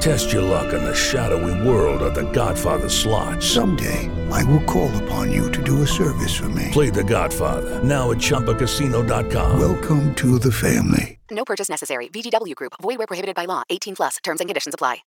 Test 0.00 0.32
your 0.32 0.40
luck 0.40 0.72
in 0.72 0.82
the 0.82 0.94
shadowy 0.94 1.68
world 1.68 2.00
of 2.00 2.14
the 2.14 2.30
Godfather 2.32 2.88
slot. 2.88 3.42
Someday, 3.42 4.08
I 4.30 4.42
will 4.44 4.62
call 4.64 4.90
upon 5.04 5.30
you 5.30 5.52
to 5.52 5.62
do 5.62 5.82
a 5.82 5.86
service 5.86 6.34
for 6.34 6.48
me. 6.48 6.68
Play 6.72 6.88
the 6.88 7.04
Godfather, 7.04 7.84
now 7.84 8.10
at 8.10 8.16
ChumbaCasino.com. 8.16 9.60
Welcome 9.60 10.14
to 10.14 10.38
the 10.38 10.50
family. 10.50 11.18
No 11.30 11.44
purchase 11.44 11.68
necessary. 11.68 12.08
VGW 12.08 12.54
Group. 12.54 12.72
Void 12.80 12.96
where 12.96 13.06
prohibited 13.06 13.36
by 13.36 13.44
law. 13.44 13.62
18 13.68 13.94
plus. 13.94 14.16
Terms 14.24 14.40
and 14.40 14.48
conditions 14.48 14.74
apply. 14.74 15.02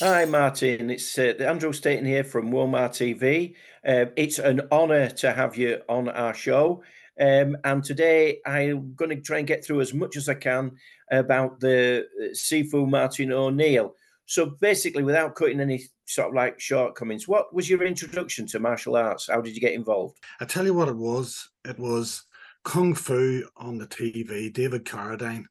Hi, 0.00 0.26
Martin. 0.26 0.90
It's 0.90 1.18
uh, 1.18 1.34
Andrew 1.40 1.72
Staton 1.72 2.04
here 2.04 2.24
from 2.24 2.50
Wilmar 2.50 2.90
TV. 2.90 3.54
Uh, 3.86 4.10
it's 4.16 4.38
an 4.38 4.60
honour 4.70 5.08
to 5.08 5.32
have 5.32 5.56
you 5.56 5.80
on 5.88 6.08
our 6.10 6.34
show. 6.34 6.82
Um, 7.18 7.56
and 7.64 7.82
today 7.82 8.40
I'm 8.44 8.94
going 8.94 9.10
to 9.10 9.20
try 9.20 9.38
and 9.38 9.46
get 9.46 9.64
through 9.64 9.80
as 9.80 9.94
much 9.94 10.16
as 10.16 10.28
I 10.28 10.34
can 10.34 10.72
about 11.10 11.60
the 11.60 12.06
uh, 12.20 12.24
Sifu 12.34 12.88
Martin 12.88 13.32
O'Neill. 13.32 13.94
So 14.26 14.46
basically, 14.60 15.04
without 15.04 15.36
cutting 15.36 15.60
any 15.60 15.84
sort 16.04 16.28
of 16.28 16.34
like 16.34 16.60
shortcomings, 16.60 17.28
what 17.28 17.54
was 17.54 17.70
your 17.70 17.84
introduction 17.84 18.46
to 18.48 18.58
martial 18.58 18.96
arts? 18.96 19.28
How 19.28 19.40
did 19.40 19.54
you 19.54 19.60
get 19.60 19.72
involved? 19.72 20.18
I 20.40 20.44
tell 20.44 20.64
you 20.64 20.74
what 20.74 20.88
it 20.88 20.96
was. 20.96 21.48
It 21.64 21.78
was 21.78 22.24
Kung 22.64 22.94
Fu 22.94 23.44
on 23.56 23.78
the 23.78 23.86
TV, 23.86 24.52
David 24.52 24.84
Carradine. 24.84 25.44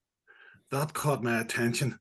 That 0.71 0.93
caught 0.93 1.23
my 1.23 1.39
attention. 1.39 1.97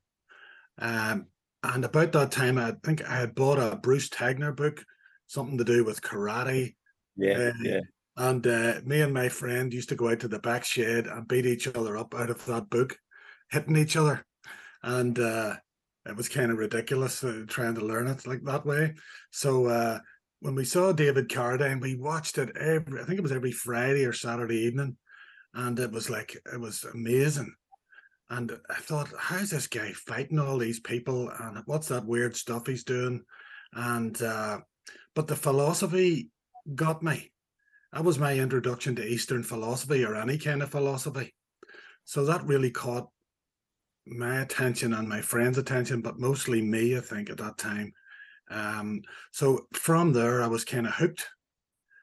Um, 0.77 1.27
and 1.63 1.85
about 1.85 2.11
that 2.11 2.31
time, 2.31 2.57
I 2.57 2.73
think 2.83 3.07
I 3.09 3.15
had 3.21 3.33
bought 3.33 3.57
a 3.57 3.77
Bruce 3.77 4.09
Tegner 4.09 4.55
book, 4.55 4.83
something 5.27 5.57
to 5.57 5.63
do 5.63 5.85
with 5.85 6.01
karate. 6.01 6.75
Yeah, 7.15 7.37
uh, 7.37 7.53
yeah. 7.63 7.79
And 8.17 8.45
uh, 8.47 8.79
me 8.85 9.01
and 9.01 9.13
my 9.13 9.29
friend 9.29 9.73
used 9.73 9.89
to 9.89 9.95
go 9.95 10.09
out 10.09 10.21
to 10.21 10.27
the 10.27 10.39
back 10.39 10.63
shed 10.63 11.07
and 11.07 11.27
beat 11.27 11.45
each 11.45 11.67
other 11.67 11.97
up 11.97 12.15
out 12.15 12.29
of 12.29 12.45
that 12.45 12.69
book, 12.69 12.97
hitting 13.49 13.75
each 13.75 13.97
other. 13.97 14.25
And 14.83 15.19
uh, 15.19 15.55
it 16.05 16.15
was 16.15 16.29
kind 16.29 16.51
of 16.51 16.57
ridiculous 16.57 17.23
uh, 17.23 17.43
trying 17.47 17.75
to 17.75 17.85
learn 17.85 18.07
it 18.07 18.25
like 18.25 18.43
that 18.43 18.65
way. 18.65 18.93
So 19.31 19.65
uh, 19.65 19.99
when 20.39 20.55
we 20.55 20.63
saw 20.63 20.93
David 20.93 21.27
Carradine, 21.27 21.81
we 21.81 21.95
watched 21.95 22.37
it 22.37 22.55
every, 22.55 23.01
I 23.01 23.03
think 23.03 23.19
it 23.19 23.23
was 23.23 23.33
every 23.33 23.51
Friday 23.51 24.05
or 24.05 24.13
Saturday 24.13 24.59
evening. 24.59 24.95
And 25.53 25.77
it 25.79 25.91
was 25.91 26.09
like, 26.09 26.37
it 26.53 26.59
was 26.59 26.85
amazing. 26.93 27.53
And 28.29 28.51
I 28.69 28.75
thought, 28.75 29.09
how's 29.17 29.51
this 29.51 29.67
guy 29.67 29.91
fighting 29.91 30.39
all 30.39 30.57
these 30.57 30.79
people? 30.79 31.29
And 31.29 31.61
what's 31.65 31.89
that 31.89 32.05
weird 32.05 32.35
stuff 32.35 32.67
he's 32.67 32.83
doing? 32.83 33.23
And, 33.73 34.19
uh, 34.21 34.59
but 35.15 35.27
the 35.27 35.35
philosophy 35.35 36.29
got 36.73 37.03
me 37.03 37.31
that 37.93 38.03
was 38.03 38.19
my 38.19 38.33
introduction 38.37 38.95
to 38.95 39.07
Eastern 39.07 39.43
philosophy 39.43 40.03
or 40.03 40.15
any 40.15 40.37
kind 40.37 40.61
of 40.61 40.71
philosophy. 40.71 41.33
So 42.03 42.25
that 42.25 42.45
really 42.45 42.71
caught 42.71 43.09
my 44.05 44.41
attention 44.41 44.93
and 44.93 45.09
my 45.09 45.21
friends' 45.21 45.57
attention, 45.57 46.01
but 46.01 46.19
mostly 46.19 46.61
me, 46.61 46.97
I 46.97 47.01
think, 47.01 47.29
at 47.29 47.37
that 47.37 47.57
time. 47.57 47.93
Um, 48.51 49.01
so 49.31 49.67
from 49.73 50.13
there, 50.13 50.43
I 50.43 50.47
was 50.47 50.63
kind 50.63 50.85
of 50.85 50.93
hooked, 50.93 51.27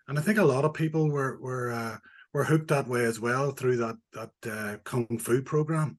and 0.08 0.18
I 0.18 0.22
think 0.22 0.38
a 0.38 0.44
lot 0.44 0.64
of 0.64 0.74
people 0.74 1.08
were 1.08 1.38
were 1.40 1.70
uh, 1.70 1.96
were 2.34 2.44
hooked 2.44 2.68
that 2.68 2.88
way 2.88 3.04
as 3.04 3.20
well 3.20 3.52
through 3.52 3.76
that 3.76 3.96
that 4.12 4.30
uh, 4.50 4.76
kung 4.84 5.18
fu 5.18 5.42
program. 5.42 5.98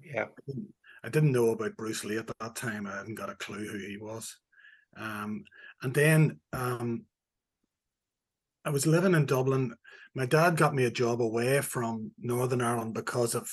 Yeah, 0.00 0.26
I 1.02 1.08
didn't 1.08 1.32
know 1.32 1.50
about 1.50 1.76
Bruce 1.76 2.04
Lee 2.04 2.18
at 2.18 2.30
that 2.38 2.54
time. 2.54 2.86
I 2.86 2.96
hadn't 2.96 3.16
got 3.16 3.30
a 3.30 3.34
clue 3.34 3.66
who 3.66 3.78
he 3.78 3.96
was. 3.96 4.36
Um, 4.96 5.44
and 5.82 5.92
then 5.92 6.40
um, 6.52 7.04
I 8.64 8.70
was 8.70 8.86
living 8.86 9.14
in 9.14 9.26
Dublin. 9.26 9.74
My 10.14 10.26
dad 10.26 10.56
got 10.56 10.74
me 10.74 10.84
a 10.84 10.90
job 10.90 11.20
away 11.20 11.60
from 11.60 12.12
Northern 12.20 12.62
Ireland 12.62 12.94
because 12.94 13.34
of 13.34 13.48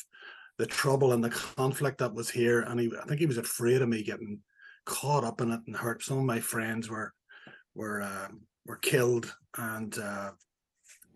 the 0.57 0.65
trouble 0.65 1.11
and 1.11 1.23
the 1.23 1.29
conflict 1.29 1.97
that 1.99 2.13
was 2.13 2.29
here, 2.29 2.61
and 2.61 2.79
he, 2.79 2.91
I 3.01 3.05
think 3.05 3.19
he 3.19 3.25
was 3.25 3.37
afraid 3.37 3.81
of 3.81 3.89
me 3.89 4.03
getting 4.03 4.39
caught 4.85 5.23
up 5.23 5.41
in 5.41 5.51
it 5.51 5.61
and 5.67 5.75
hurt. 5.75 6.03
Some 6.03 6.19
of 6.19 6.25
my 6.25 6.39
friends 6.39 6.89
were 6.89 7.13
were 7.73 8.01
um, 8.03 8.41
were 8.65 8.77
killed, 8.77 9.33
and 9.57 9.97
uh, 9.97 10.31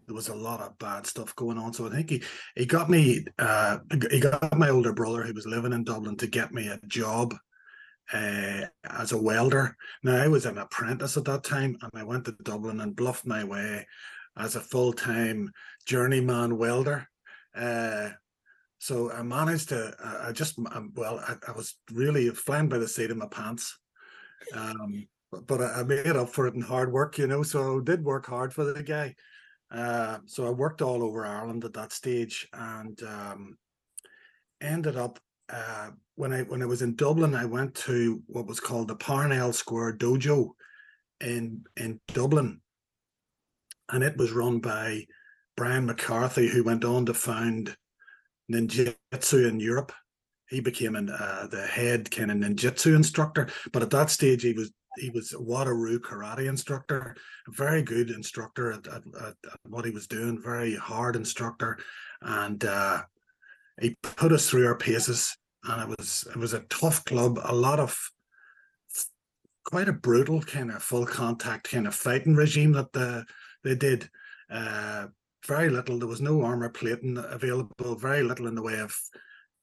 there 0.08 0.16
was 0.16 0.30
a 0.30 0.36
lot 0.36 0.62
of 0.62 0.78
bad 0.78 1.06
stuff 1.06 1.36
going 1.36 1.58
on. 1.58 1.74
So 1.74 1.88
I 1.88 1.92
think 1.92 2.10
he 2.10 2.24
he 2.56 2.66
got 2.66 2.90
me 2.90 3.26
uh, 3.40 3.80
he 4.12 4.20
got 4.20 4.58
my 4.58 4.70
older 4.70 4.94
brother 4.94 5.24
who 5.24 5.34
was 5.34 5.46
living 5.46 5.74
in 5.74 5.84
Dublin 5.84 6.18
to 6.18 6.28
get 6.28 6.52
me 6.52 6.68
a 6.68 6.80
job 6.88 7.36
uh, 8.14 8.66
as 8.90 9.12
a 9.12 9.22
welder. 9.22 9.76
Now, 10.04 10.22
I 10.22 10.28
was 10.28 10.46
an 10.46 10.58
apprentice 10.58 11.18
at 11.18 11.26
that 11.26 11.44
time, 11.44 11.78
and 11.82 11.92
I 11.96 12.04
went 12.04 12.26
to 12.26 12.36
Dublin 12.44 12.82
and 12.82 12.96
bluffed 12.96 13.26
my 13.26 13.44
way 13.44 13.86
as 14.38 14.56
a 14.56 14.62
full 14.62 14.94
time 14.94 15.52
journeyman 15.86 16.58
welder. 16.58 17.08
Uh, 17.56 18.10
so 18.78 19.12
I 19.12 19.24
managed 19.24 19.70
to, 19.70 19.94
I 20.22 20.32
just, 20.32 20.60
um, 20.72 20.92
well, 20.96 21.20
I, 21.20 21.36
I, 21.48 21.52
was 21.54 21.76
really 21.92 22.30
flying 22.30 22.68
by 22.68 22.78
the 22.78 22.88
seat 22.88 23.10
of 23.10 23.18
my 23.18 23.28
pants. 23.28 23.80
Um, 24.54 25.08
but, 25.48 25.62
I 25.62 25.84
made 25.84 26.08
up 26.08 26.30
for 26.30 26.48
it 26.48 26.54
in 26.54 26.62
hard 26.62 26.92
work, 26.92 27.18
you 27.18 27.28
know, 27.28 27.42
so 27.44 27.80
I 27.80 27.84
did 27.84 28.04
work 28.04 28.26
hard 28.28 28.54
for 28.54 28.64
the 28.64 28.84
guy. 28.84 29.16
Uh, 29.72 30.20
so 30.26 30.46
I 30.46 30.52
worked 30.52 30.82
all 30.82 31.04
over 31.04 31.26
Ireland 31.26 31.66
at 31.66 31.74
that 31.74 31.92
stage 31.92 32.48
and 32.54 33.02
um, 33.04 33.58
ended 34.62 34.98
up 34.98 35.20
uh, 35.50 35.90
when 36.16 36.34
I 36.34 36.44
when 36.44 36.62
I 36.62 36.66
was 36.66 36.82
in 36.82 36.96
Dublin, 36.96 37.36
I 37.36 37.46
went 37.46 37.76
to 37.76 38.22
what 38.28 38.48
was 38.48 38.60
called 38.60 38.88
the 38.88 38.96
Parnell 38.96 39.54
Square 39.54 39.98
Dojo 39.98 40.52
in 41.22 41.66
in 41.78 42.00
Dublin, 42.08 42.62
and 43.92 44.04
it 44.04 44.18
was 44.18 44.32
run 44.32 44.60
by 44.60 45.06
Brian 45.58 45.86
McCarthy, 45.86 46.48
who 46.48 46.64
went 46.64 46.86
on 46.86 47.06
to 47.06 47.14
found 47.14 47.76
ninjutsu 48.52 49.48
in 49.48 49.60
Europe. 49.60 49.92
He 50.50 50.60
became 50.60 50.96
an, 50.96 51.10
uh, 51.10 51.48
the 51.50 51.66
head 51.66 52.12
kind 52.12 52.32
of 52.32 52.38
ninjutsu 52.38 52.96
instructor, 52.96 53.50
but 53.74 53.82
at 53.82 53.90
that 53.92 54.10
stage 54.10 54.44
he 54.44 54.54
was 54.54 54.72
he 54.98 55.10
was 55.10 55.34
a 55.34 55.38
karate 55.38 56.48
instructor, 56.48 57.18
a 57.48 57.52
very 57.52 57.84
good 57.84 58.10
instructor 58.10 58.72
at, 58.72 58.88
at, 58.88 59.04
at, 59.22 59.36
what 59.68 59.84
he 59.84 59.92
was 59.92 60.08
doing, 60.08 60.42
very 60.42 60.74
hard 60.76 61.18
instructor, 61.18 61.78
and 62.22 62.64
uh, 62.64 63.02
he 63.82 63.98
put 64.02 64.32
us 64.32 64.50
through 64.50 64.66
our 64.66 64.78
paces, 64.78 65.36
and 65.68 65.82
it 65.82 65.98
was 65.98 66.28
it 66.30 66.38
was 66.38 66.54
a 66.54 66.66
tough 66.70 67.04
club. 67.06 67.40
A 67.44 67.56
lot 67.56 67.80
of 67.80 67.98
quite 69.66 69.90
a 69.90 69.94
brutal 69.94 70.42
kind 70.42 70.72
of 70.72 70.82
full 70.82 71.06
contact 71.06 71.70
kind 71.72 71.88
of 71.88 71.96
fighting 71.96 72.36
regime 72.36 72.72
that 72.74 72.94
the, 72.94 73.26
they 73.64 73.76
did. 73.76 74.10
Uh, 74.50 75.08
very 75.48 75.70
little. 75.70 76.00
There 76.00 76.08
was 76.08 76.22
no 76.22 76.42
armor 76.42 76.70
plating 76.70 77.18
available. 77.18 77.96
Very 77.96 78.24
little 78.24 78.48
in 78.48 78.56
the 78.56 78.62
way 78.62 78.80
of 78.80 78.96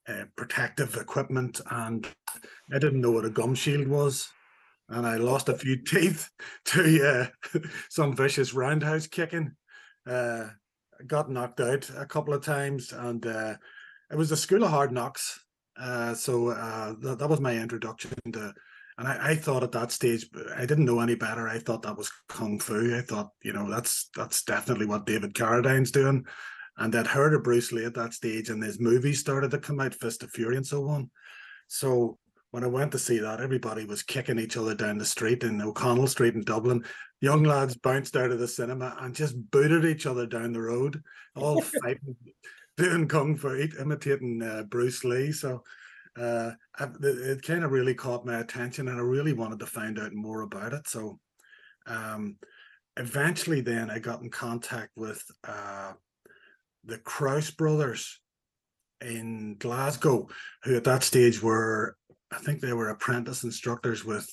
uh, 0.09 0.25
protective 0.37 0.97
equipment, 0.97 1.61
and 1.71 2.07
I 2.73 2.79
didn't 2.79 3.01
know 3.01 3.11
what 3.11 3.25
a 3.25 3.31
gum 3.31 3.55
shield 3.55 3.89
was. 3.89 4.29
And 4.89 5.07
I 5.07 5.17
lost 5.17 5.49
a 5.49 5.57
few 5.57 5.77
teeth 5.85 6.31
to 6.67 7.31
uh, 7.55 7.59
some 7.89 8.15
vicious 8.15 8.55
roundhouse 8.55 9.07
kicking. 9.07 9.53
Uh, 10.07 10.49
got 11.07 11.31
knocked 11.31 11.61
out 11.61 11.91
a 11.97 12.07
couple 12.07 12.35
of 12.35 12.45
times, 12.45 12.93
and 12.93 13.25
uh, 13.27 13.55
it 14.11 14.17
was 14.17 14.31
a 14.31 14.37
school 14.37 14.65
of 14.65 14.71
hard 14.71 14.93
knocks. 14.93 15.41
Uh, 15.79 16.15
so 16.15 16.49
uh, 16.49 16.95
th- 17.01 17.19
that 17.19 17.29
was 17.29 17.41
my 17.41 17.57
introduction 17.57 18.11
to, 18.33 18.53
and 18.99 19.09
I, 19.09 19.31
I, 19.31 19.35
thought 19.35 19.63
at 19.63 19.73
that 19.73 19.91
stage 19.91 20.29
I 20.55 20.67
didn't 20.67 20.85
know 20.85 21.01
any 21.01 21.15
better. 21.15 21.49
I 21.49 21.59
thought 21.59 21.83
that 21.83 21.97
was 21.97 22.11
kung 22.29 22.59
fu. 22.59 22.95
I 22.95 23.01
thought 23.01 23.31
you 23.43 23.53
know 23.53 23.71
that's 23.71 24.11
that's 24.15 24.43
definitely 24.45 24.87
what 24.87 25.07
David 25.07 25.35
Carradine's 25.35 25.91
doing, 25.91 26.27
and 26.77 26.95
I'd 26.95 27.07
heard 27.07 27.33
of 27.33 27.43
Bruce 27.43 27.73
Lee 27.73 27.87
at 27.87 27.95
that 27.95 28.13
stage, 28.13 28.51
and 28.51 28.63
his 28.63 28.81
movies 28.81 29.21
started 29.21 29.51
to 29.53 29.59
come 29.59 29.81
out, 29.81 29.95
Fist 29.95 30.23
of 30.23 30.31
Fury 30.31 30.57
and 30.57 30.67
so 30.67 30.89
on. 30.89 31.11
So 31.69 32.19
when 32.51 32.65
I 32.65 32.69
went 32.69 32.93
to 32.93 32.99
see 32.99 33.19
that, 33.19 33.41
everybody 33.41 33.87
was 33.87 34.03
kicking 34.03 34.39
each 34.39 34.59
other 34.59 34.75
down 34.75 34.99
the 34.99 35.07
street 35.07 35.43
in 35.43 35.61
O'Connell 35.63 36.07
Street 36.07 36.35
in 36.35 36.43
Dublin. 36.43 36.85
Young 37.23 37.45
lads 37.45 37.77
bounced 37.79 38.15
out 38.15 38.31
of 38.31 38.39
the 38.39 38.47
cinema 38.47 38.95
and 39.01 39.15
just 39.15 39.35
booted 39.51 39.87
each 39.87 40.05
other 40.05 40.27
down 40.27 40.53
the 40.53 40.61
road, 40.61 41.03
all 41.35 41.63
fighting, 41.83 42.15
doing 42.83 43.07
kung 43.07 43.37
fu, 43.37 43.69
imitating 43.81 44.43
uh, 44.43 44.65
Bruce 44.65 45.05
Lee. 45.05 45.31
So 45.33 45.63
uh, 46.19 46.51
it, 46.81 46.91
it 47.05 47.43
kind 47.43 47.65
of 47.65 47.71
really 47.71 47.95
caught 47.95 48.27
my 48.27 48.41
attention, 48.41 48.89
and 48.89 48.99
I 48.99 49.03
really 49.03 49.33
wanted 49.33 49.61
to 49.61 49.67
find 49.67 49.99
out 49.99 50.13
more 50.13 50.43
about 50.43 50.73
it. 50.73 50.89
So 50.89 51.19
um, 51.87 52.37
eventually, 52.97 53.61
then 53.61 53.91
I 53.91 53.99
got 53.99 54.23
in 54.23 54.31
contact 54.31 54.91
with 54.97 55.23
uh, 55.47 55.93
the 56.85 56.99
Krause 56.99 57.51
brothers 57.51 58.21
in 59.01 59.57
Glasgow, 59.59 60.29
who 60.65 60.77
at 60.77 60.85
that 60.85 61.03
stage 61.03 61.43
were 61.43 61.97
I 62.33 62.39
think 62.39 62.61
they 62.61 62.73
were 62.73 62.89
apprentice 62.89 63.45
instructors 63.45 64.05
with 64.05 64.27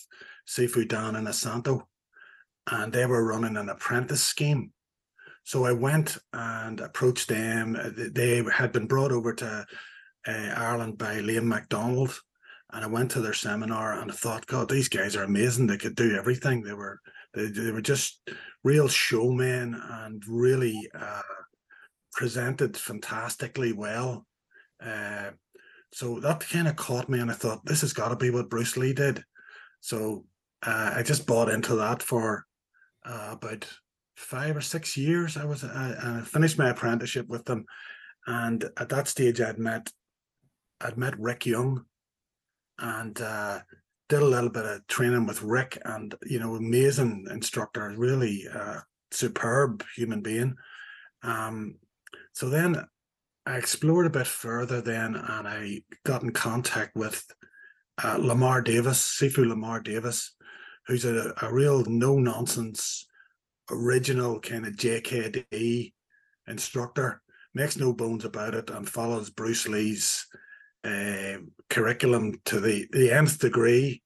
Sifu 0.47 0.87
Dan 0.87 1.15
Inosanto, 1.15 1.83
and 2.71 2.93
they 2.93 3.05
were 3.05 3.25
running 3.25 3.57
an 3.57 3.69
apprentice 3.69 4.23
scheme. 4.23 4.71
So 5.49 5.65
I 5.65 5.71
went 5.71 6.15
and 6.31 6.79
approached 6.79 7.27
them. 7.27 7.75
They 8.13 8.43
had 8.53 8.71
been 8.71 8.85
brought 8.85 9.11
over 9.11 9.33
to 9.33 9.65
uh, 10.27 10.53
Ireland 10.55 10.99
by 10.99 11.15
Liam 11.21 11.45
MacDonald, 11.45 12.19
and 12.71 12.85
I 12.85 12.87
went 12.87 13.09
to 13.11 13.19
their 13.19 13.33
seminar 13.33 13.99
and 13.99 14.11
I 14.11 14.13
thought, 14.13 14.45
God, 14.45 14.69
these 14.69 14.89
guys 14.89 15.15
are 15.15 15.23
amazing. 15.23 15.65
They 15.65 15.77
could 15.77 15.95
do 15.95 16.15
everything. 16.15 16.61
They 16.61 16.73
were 16.73 16.99
they, 17.33 17.47
they 17.47 17.71
were 17.71 17.81
just 17.81 18.29
real 18.63 18.87
showmen 18.87 19.73
and 19.73 20.21
really 20.27 20.87
uh, 20.93 21.23
presented 22.13 22.77
fantastically 22.77 23.73
well. 23.73 24.27
Uh, 24.79 25.31
so 25.91 26.19
that 26.19 26.47
kind 26.47 26.67
of 26.67 26.75
caught 26.75 27.09
me, 27.09 27.21
and 27.21 27.31
I 27.31 27.33
thought 27.33 27.65
this 27.65 27.81
has 27.81 27.93
got 27.93 28.09
to 28.09 28.15
be 28.15 28.29
what 28.29 28.51
Bruce 28.51 28.77
Lee 28.77 28.93
did. 28.93 29.23
So 29.81 30.25
uh, 30.61 30.91
I 30.97 31.01
just 31.01 31.25
bought 31.25 31.49
into 31.49 31.77
that 31.77 32.03
for 32.03 32.45
uh, 33.03 33.29
about 33.31 33.67
five 34.19 34.55
or 34.55 34.61
six 34.61 34.97
years. 34.97 35.37
I 35.37 35.45
was 35.45 35.63
I, 35.63 36.19
I, 36.19 36.21
finished 36.21 36.57
my 36.57 36.69
apprenticeship 36.69 37.27
with 37.27 37.45
them, 37.45 37.65
and 38.27 38.63
at 38.77 38.89
that 38.89 39.07
stage 39.07 39.39
I'd 39.41 39.57
met 39.57 39.89
I'd 40.81 40.97
met 40.97 41.19
Rick 41.19 41.45
Young, 41.45 41.85
and 42.77 43.19
uh, 43.21 43.59
did 44.09 44.21
a 44.21 44.25
little 44.25 44.49
bit 44.49 44.65
of 44.65 44.85
training 44.87 45.25
with 45.25 45.41
Rick, 45.41 45.77
and 45.85 46.13
you 46.25 46.39
know, 46.39 46.55
amazing 46.55 47.27
instructor, 47.31 47.93
really 47.97 48.45
uh, 48.53 48.79
superb 49.11 49.83
human 49.95 50.21
being. 50.21 50.55
Um, 51.23 51.75
so 52.33 52.49
then 52.49 52.85
I 53.45 53.57
explored 53.57 54.05
a 54.05 54.11
bit 54.11 54.27
further 54.27 54.81
then 54.81 55.15
and 55.15 55.47
I 55.47 55.81
got 56.05 56.23
in 56.23 56.31
contact 56.31 56.95
with 56.95 57.25
uh, 58.01 58.17
Lamar 58.19 58.61
Davis, 58.61 59.17
Sifu 59.19 59.47
Lamar 59.47 59.81
Davis, 59.81 60.35
who's 60.87 61.05
a, 61.05 61.33
a 61.41 61.51
real 61.51 61.83
no 61.85 62.17
nonsense, 62.17 63.05
original 63.71 64.39
kind 64.39 64.65
of 64.65 64.73
JKD 64.75 65.93
instructor, 66.47 67.21
makes 67.53 67.77
no 67.77 67.93
bones 67.93 68.25
about 68.25 68.53
it 68.53 68.69
and 68.69 68.87
follows 68.87 69.29
Bruce 69.29 69.67
Lee's 69.67 70.25
uh, 70.83 71.37
curriculum 71.69 72.39
to 72.45 72.59
the, 72.59 72.87
the 72.91 73.11
nth 73.11 73.39
degree 73.39 74.01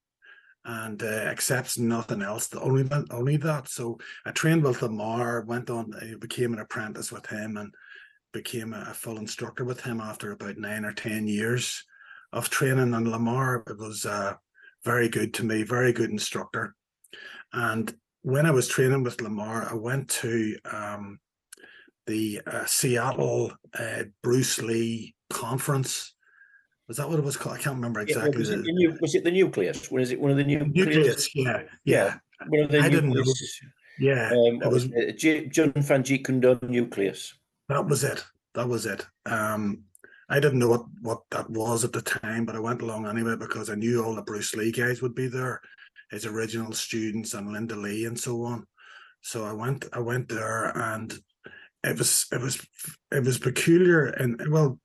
and 0.64 1.02
uh, 1.02 1.06
accepts 1.06 1.78
nothing 1.78 2.22
else, 2.22 2.52
only, 2.54 2.88
only 3.10 3.36
that. 3.36 3.68
So 3.68 3.98
I 4.24 4.30
trained 4.30 4.64
with 4.64 4.80
Lamar, 4.80 5.42
went 5.42 5.68
on, 5.68 5.92
I 6.00 6.14
became 6.18 6.54
an 6.54 6.60
apprentice 6.60 7.12
with 7.12 7.26
him 7.26 7.58
and 7.58 7.74
became 8.32 8.72
a, 8.72 8.94
full 8.94 9.18
instructor 9.18 9.64
with 9.64 9.80
him 9.82 10.00
after 10.00 10.32
about 10.32 10.56
nine 10.56 10.84
or 10.84 10.92
ten 10.92 11.28
years 11.28 11.84
of 12.32 12.48
training. 12.48 12.94
And 12.94 13.08
Lamar 13.08 13.62
it 13.68 13.78
was 13.78 14.06
uh, 14.06 14.34
very 14.84 15.08
good 15.08 15.34
to 15.34 15.44
me, 15.44 15.62
very 15.62 15.92
good 15.92 16.10
instructor. 16.10 16.74
And 17.52 17.94
when 18.24 18.46
I 18.46 18.50
was 18.50 18.68
training 18.68 19.02
with 19.02 19.20
Lamar, 19.20 19.68
I 19.70 19.74
went 19.74 20.08
to 20.08 20.56
um, 20.72 21.20
the 22.06 22.40
uh, 22.46 22.64
Seattle 22.64 23.52
uh, 23.78 24.04
Bruce 24.22 24.60
Lee 24.62 25.14
conference. 25.28 26.14
Was 26.88 26.96
that 26.96 27.08
what 27.08 27.18
it 27.18 27.24
was 27.24 27.36
called? 27.36 27.56
I 27.56 27.60
can't 27.60 27.76
remember 27.76 28.00
exactly. 28.00 28.32
Yeah, 28.32 28.38
was, 28.38 28.50
it 28.50 28.64
the, 28.64 28.98
was, 29.00 29.14
it 29.14 29.24
the, 29.24 29.30
nucleus? 29.30 29.90
Was 29.90 30.10
it 30.10 30.18
one 30.18 30.30
of 30.30 30.38
the 30.38 30.44
nucleus? 30.44 30.74
Nucleus, 30.74 31.28
yeah, 31.34 31.62
yeah. 31.84 32.14
One 32.48 32.64
of 32.64 32.70
the 32.70 32.78
I 32.78 32.88
nucleus. 32.88 32.90
Didn't 32.90 33.14
know. 33.14 33.70
Yeah, 33.98 34.28
um, 34.30 34.62
it 34.62 34.70
was 34.70 34.86
Jun 35.52 35.72
Fan 35.82 36.02
Jeet 36.02 36.24
Kune 36.24 36.40
Do 36.40 36.58
nucleus. 36.62 37.34
That 37.68 37.86
was 37.86 38.04
it. 38.04 38.24
That 38.54 38.68
was 38.68 38.86
it. 38.86 39.06
Um, 39.26 39.84
I 40.30 40.40
didn't 40.40 40.58
know 40.58 40.70
what, 40.70 40.86
what 41.02 41.22
that 41.30 41.50
was 41.50 41.84
at 41.84 41.92
the 41.92 42.00
time, 42.00 42.46
but 42.46 42.56
I 42.56 42.60
went 42.60 42.80
along 42.80 43.06
anyway 43.06 43.36
because 43.36 43.68
I 43.68 43.74
knew 43.74 44.02
all 44.02 44.14
the 44.14 44.22
Bruce 44.22 44.54
Lee 44.54 44.72
guys 44.72 45.02
would 45.02 45.14
be 45.14 45.28
there, 45.28 45.60
his 46.14 46.26
original 46.26 46.72
students 46.72 47.34
and 47.34 47.52
Linda 47.52 47.76
Lee 47.76 48.06
and 48.06 48.18
so 48.18 48.42
on. 48.44 48.66
So 49.22 49.44
I 49.44 49.52
went 49.52 49.86
I 49.92 50.00
went 50.00 50.28
there 50.28 50.66
and 50.76 51.12
it 51.82 51.98
was 51.98 52.26
it 52.32 52.40
was 52.40 52.64
it 53.12 53.24
was 53.24 53.38
peculiar 53.38 54.06
and 54.06 54.40
well 54.50 54.78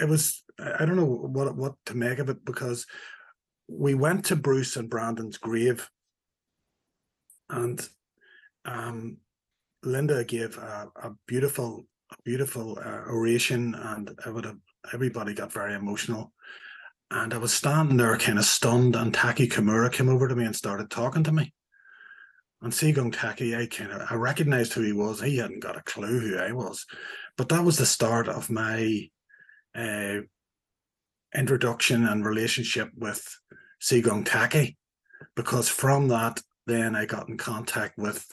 it 0.00 0.08
was 0.08 0.42
I 0.58 0.84
don't 0.84 0.96
know 0.96 1.04
what 1.04 1.56
what 1.56 1.74
to 1.86 1.96
make 1.96 2.18
of 2.18 2.28
it 2.28 2.44
because 2.44 2.86
we 3.68 3.94
went 3.94 4.26
to 4.26 4.36
Bruce 4.36 4.76
and 4.76 4.90
Brandon's 4.90 5.38
grave 5.38 5.88
and 7.48 7.86
um 8.64 9.18
Linda 9.84 10.24
gave 10.24 10.56
a, 10.58 10.88
a 10.96 11.10
beautiful, 11.26 11.84
a 12.10 12.16
beautiful 12.24 12.78
uh, 12.78 13.10
oration, 13.10 13.74
and 13.74 14.10
I 14.24 14.30
would 14.30 14.44
have 14.44 14.58
everybody 14.92 15.34
got 15.34 15.52
very 15.52 15.74
emotional. 15.74 16.32
And 17.14 17.34
I 17.34 17.38
was 17.38 17.52
standing 17.52 17.98
there, 17.98 18.16
kind 18.16 18.38
of 18.38 18.46
stunned, 18.46 18.96
and 18.96 19.12
Taky 19.12 19.46
Kimura 19.46 19.92
came 19.92 20.08
over 20.08 20.28
to 20.28 20.34
me 20.34 20.46
and 20.46 20.56
started 20.56 20.90
talking 20.90 21.22
to 21.24 21.32
me. 21.32 21.52
And 22.62 22.72
Sigung 22.72 23.12
Taky, 23.12 23.54
I 23.54 23.66
kind 23.66 23.92
of 23.92 24.10
I 24.10 24.14
recognized 24.14 24.72
who 24.72 24.80
he 24.80 24.94
was. 24.94 25.20
He 25.20 25.36
hadn't 25.36 25.62
got 25.62 25.76
a 25.76 25.82
clue 25.82 26.20
who 26.20 26.38
I 26.38 26.52
was, 26.52 26.86
but 27.36 27.50
that 27.50 27.64
was 27.64 27.76
the 27.76 27.84
start 27.84 28.28
of 28.28 28.48
my 28.48 29.10
uh, 29.74 30.20
introduction 31.34 32.06
and 32.06 32.24
relationship 32.24 32.88
with 32.96 33.22
Sigung 33.82 34.24
Taky, 34.24 34.78
because 35.36 35.68
from 35.68 36.08
that, 36.08 36.40
then 36.66 36.96
I 36.96 37.04
got 37.04 37.28
in 37.28 37.36
contact 37.36 37.98
with 37.98 38.26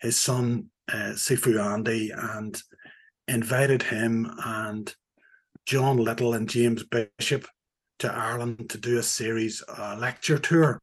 his 0.00 0.16
son 0.16 0.70
uh, 0.88 1.12
Sifu 1.16 1.62
Andy 1.62 2.12
and 2.16 2.58
invited 3.28 3.82
him 3.82 4.30
and 4.42 4.94
John 5.66 5.98
Little 5.98 6.32
and 6.32 6.48
James 6.48 6.82
Bishop 6.84 7.46
to 7.98 8.12
Ireland 8.12 8.70
to 8.70 8.78
do 8.78 8.98
a 8.98 9.02
series 9.02 9.62
lecture 9.98 10.38
tour 10.38 10.80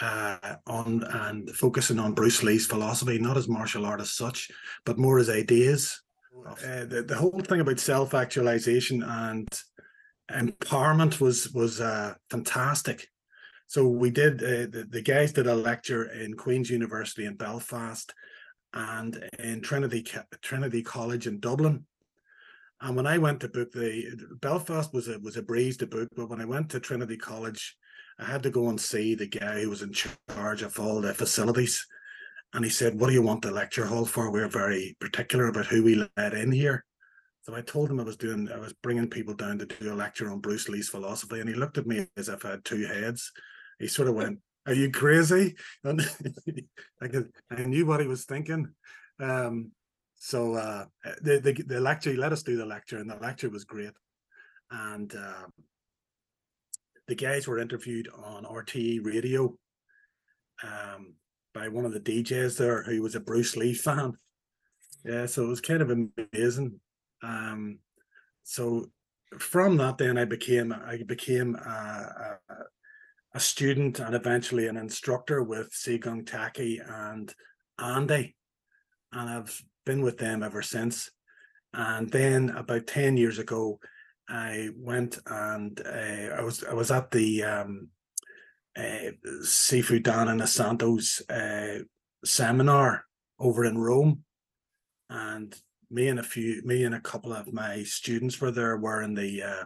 uh, 0.00 0.56
on 0.66 1.02
and 1.04 1.50
focusing 1.50 1.98
on 1.98 2.14
Bruce 2.14 2.42
Lee's 2.42 2.66
philosophy, 2.66 3.18
not 3.18 3.36
as 3.36 3.48
martial 3.48 3.86
art 3.86 4.00
as 4.00 4.12
such, 4.12 4.50
but 4.84 4.98
more 4.98 5.18
as 5.18 5.30
ideas. 5.30 6.00
Uh, 6.46 6.84
the, 6.84 7.04
the 7.06 7.16
whole 7.16 7.40
thing 7.40 7.60
about 7.60 7.78
self 7.78 8.12
actualization 8.14 9.02
and 9.02 9.48
empowerment 10.30 11.20
was 11.20 11.50
was 11.52 11.80
uh, 11.80 12.14
fantastic. 12.30 13.08
So 13.66 13.88
we 13.88 14.10
did 14.10 14.42
uh, 14.42 14.66
the, 14.70 14.86
the 14.88 15.02
guys 15.02 15.32
did 15.32 15.46
a 15.46 15.54
lecture 15.54 16.04
in 16.04 16.34
Queen's 16.34 16.70
University 16.70 17.24
in 17.24 17.36
Belfast 17.36 18.12
and 18.72 19.22
in 19.38 19.60
Trinity 19.62 20.04
Trinity 20.42 20.82
College 20.82 21.26
in 21.26 21.40
Dublin. 21.40 21.86
And 22.84 22.96
when 22.96 23.06
I 23.06 23.16
went 23.16 23.40
to 23.40 23.48
book 23.48 23.72
the 23.72 24.14
Belfast 24.42 24.92
was 24.92 25.08
a 25.08 25.18
was 25.18 25.38
a 25.38 25.42
breeze 25.42 25.78
to 25.78 25.86
book, 25.86 26.10
but 26.14 26.28
when 26.28 26.42
I 26.42 26.44
went 26.44 26.70
to 26.70 26.80
Trinity 26.80 27.16
College, 27.16 27.76
I 28.18 28.26
had 28.26 28.42
to 28.42 28.50
go 28.50 28.68
and 28.68 28.78
see 28.78 29.14
the 29.14 29.26
guy 29.26 29.62
who 29.62 29.70
was 29.70 29.80
in 29.80 29.94
charge 29.94 30.60
of 30.60 30.78
all 30.78 31.00
the 31.00 31.14
facilities. 31.14 31.86
And 32.52 32.62
he 32.62 32.70
said, 32.70 33.00
What 33.00 33.06
do 33.06 33.14
you 33.14 33.22
want 33.22 33.40
the 33.40 33.50
lecture 33.50 33.86
hall 33.86 34.04
for? 34.04 34.30
We're 34.30 34.48
very 34.48 34.98
particular 35.00 35.48
about 35.48 35.64
who 35.64 35.82
we 35.82 36.06
let 36.18 36.34
in 36.34 36.52
here. 36.52 36.84
So 37.40 37.54
I 37.54 37.62
told 37.62 37.90
him 37.90 38.00
I 38.00 38.04
was 38.04 38.18
doing, 38.18 38.50
I 38.52 38.58
was 38.58 38.74
bringing 38.74 39.08
people 39.08 39.34
down 39.34 39.58
to 39.60 39.66
do 39.66 39.90
a 39.90 39.94
lecture 39.94 40.30
on 40.30 40.40
Bruce 40.40 40.68
Lee's 40.68 40.90
philosophy. 40.90 41.40
And 41.40 41.48
he 41.48 41.54
looked 41.54 41.78
at 41.78 41.86
me 41.86 42.06
as 42.18 42.28
if 42.28 42.44
I 42.44 42.50
had 42.50 42.66
two 42.66 42.84
heads. 42.84 43.32
He 43.78 43.86
sort 43.86 44.08
of 44.08 44.14
went, 44.14 44.40
are 44.66 44.74
you 44.74 44.90
crazy? 44.90 45.56
And 45.84 46.06
I 47.00 47.08
I 47.50 47.64
knew 47.64 47.86
what 47.86 48.00
he 48.00 48.06
was 48.06 48.26
thinking. 48.26 48.68
Um, 49.18 49.72
so 50.24 50.54
uh, 50.54 50.86
the, 51.20 51.38
the 51.38 51.52
the 51.52 51.80
lecture, 51.80 52.10
he 52.10 52.16
let 52.16 52.32
us 52.32 52.42
do 52.42 52.56
the 52.56 52.64
lecture, 52.64 52.96
and 52.96 53.10
the 53.10 53.16
lecture 53.16 53.50
was 53.50 53.64
great. 53.64 53.92
And 54.70 55.14
uh, 55.14 55.48
the 57.06 57.14
guys 57.14 57.46
were 57.46 57.58
interviewed 57.58 58.08
on 58.08 58.44
RTE 58.44 59.04
radio 59.04 59.54
um, 60.62 61.16
by 61.52 61.68
one 61.68 61.84
of 61.84 61.92
the 61.92 62.00
DJs 62.00 62.56
there, 62.56 62.82
who 62.84 63.02
was 63.02 63.14
a 63.14 63.20
Bruce 63.20 63.54
Lee 63.54 63.74
fan. 63.86 64.14
Yeah, 65.04 65.26
so 65.26 65.44
it 65.44 65.48
was 65.48 65.60
kind 65.60 65.82
of 65.82 65.90
amazing. 65.90 66.80
Um, 67.22 67.80
so 68.44 68.86
from 69.38 69.76
that, 69.76 69.98
then 69.98 70.16
I 70.16 70.24
became 70.24 70.72
I 70.72 71.02
became 71.06 71.54
a, 71.54 72.38
a, 72.48 72.54
a 73.34 73.40
student 73.40 73.98
and 73.98 74.14
eventually 74.14 74.68
an 74.68 74.78
instructor 74.78 75.42
with 75.42 75.70
Sigung 75.70 76.26
Taky 76.26 76.80
and 76.82 77.30
Andy, 77.78 78.34
and 79.12 79.28
I've 79.28 79.62
been 79.84 80.02
with 80.02 80.18
them 80.18 80.42
ever 80.42 80.62
since. 80.62 81.10
And 81.72 82.10
then 82.10 82.50
about 82.50 82.86
ten 82.86 83.16
years 83.16 83.38
ago, 83.38 83.80
I 84.28 84.70
went 84.76 85.18
and 85.26 85.80
uh, 85.84 86.34
I 86.36 86.42
was 86.42 86.64
I 86.64 86.74
was 86.74 86.90
at 86.90 87.10
the 87.10 87.42
um, 87.44 87.88
uh, 88.76 89.10
Sifu 89.42 90.02
Dan 90.02 90.28
Inosanto's 90.28 91.22
uh, 91.28 91.84
seminar 92.24 93.04
over 93.38 93.64
in 93.64 93.76
Rome, 93.76 94.24
and 95.10 95.54
me 95.90 96.08
and 96.08 96.18
a 96.18 96.22
few 96.22 96.62
me 96.64 96.84
and 96.84 96.94
a 96.94 97.00
couple 97.00 97.32
of 97.32 97.52
my 97.52 97.82
students 97.82 98.40
were 98.40 98.50
there 98.50 98.76
wearing 98.76 99.14
the 99.14 99.42
uh, 99.42 99.64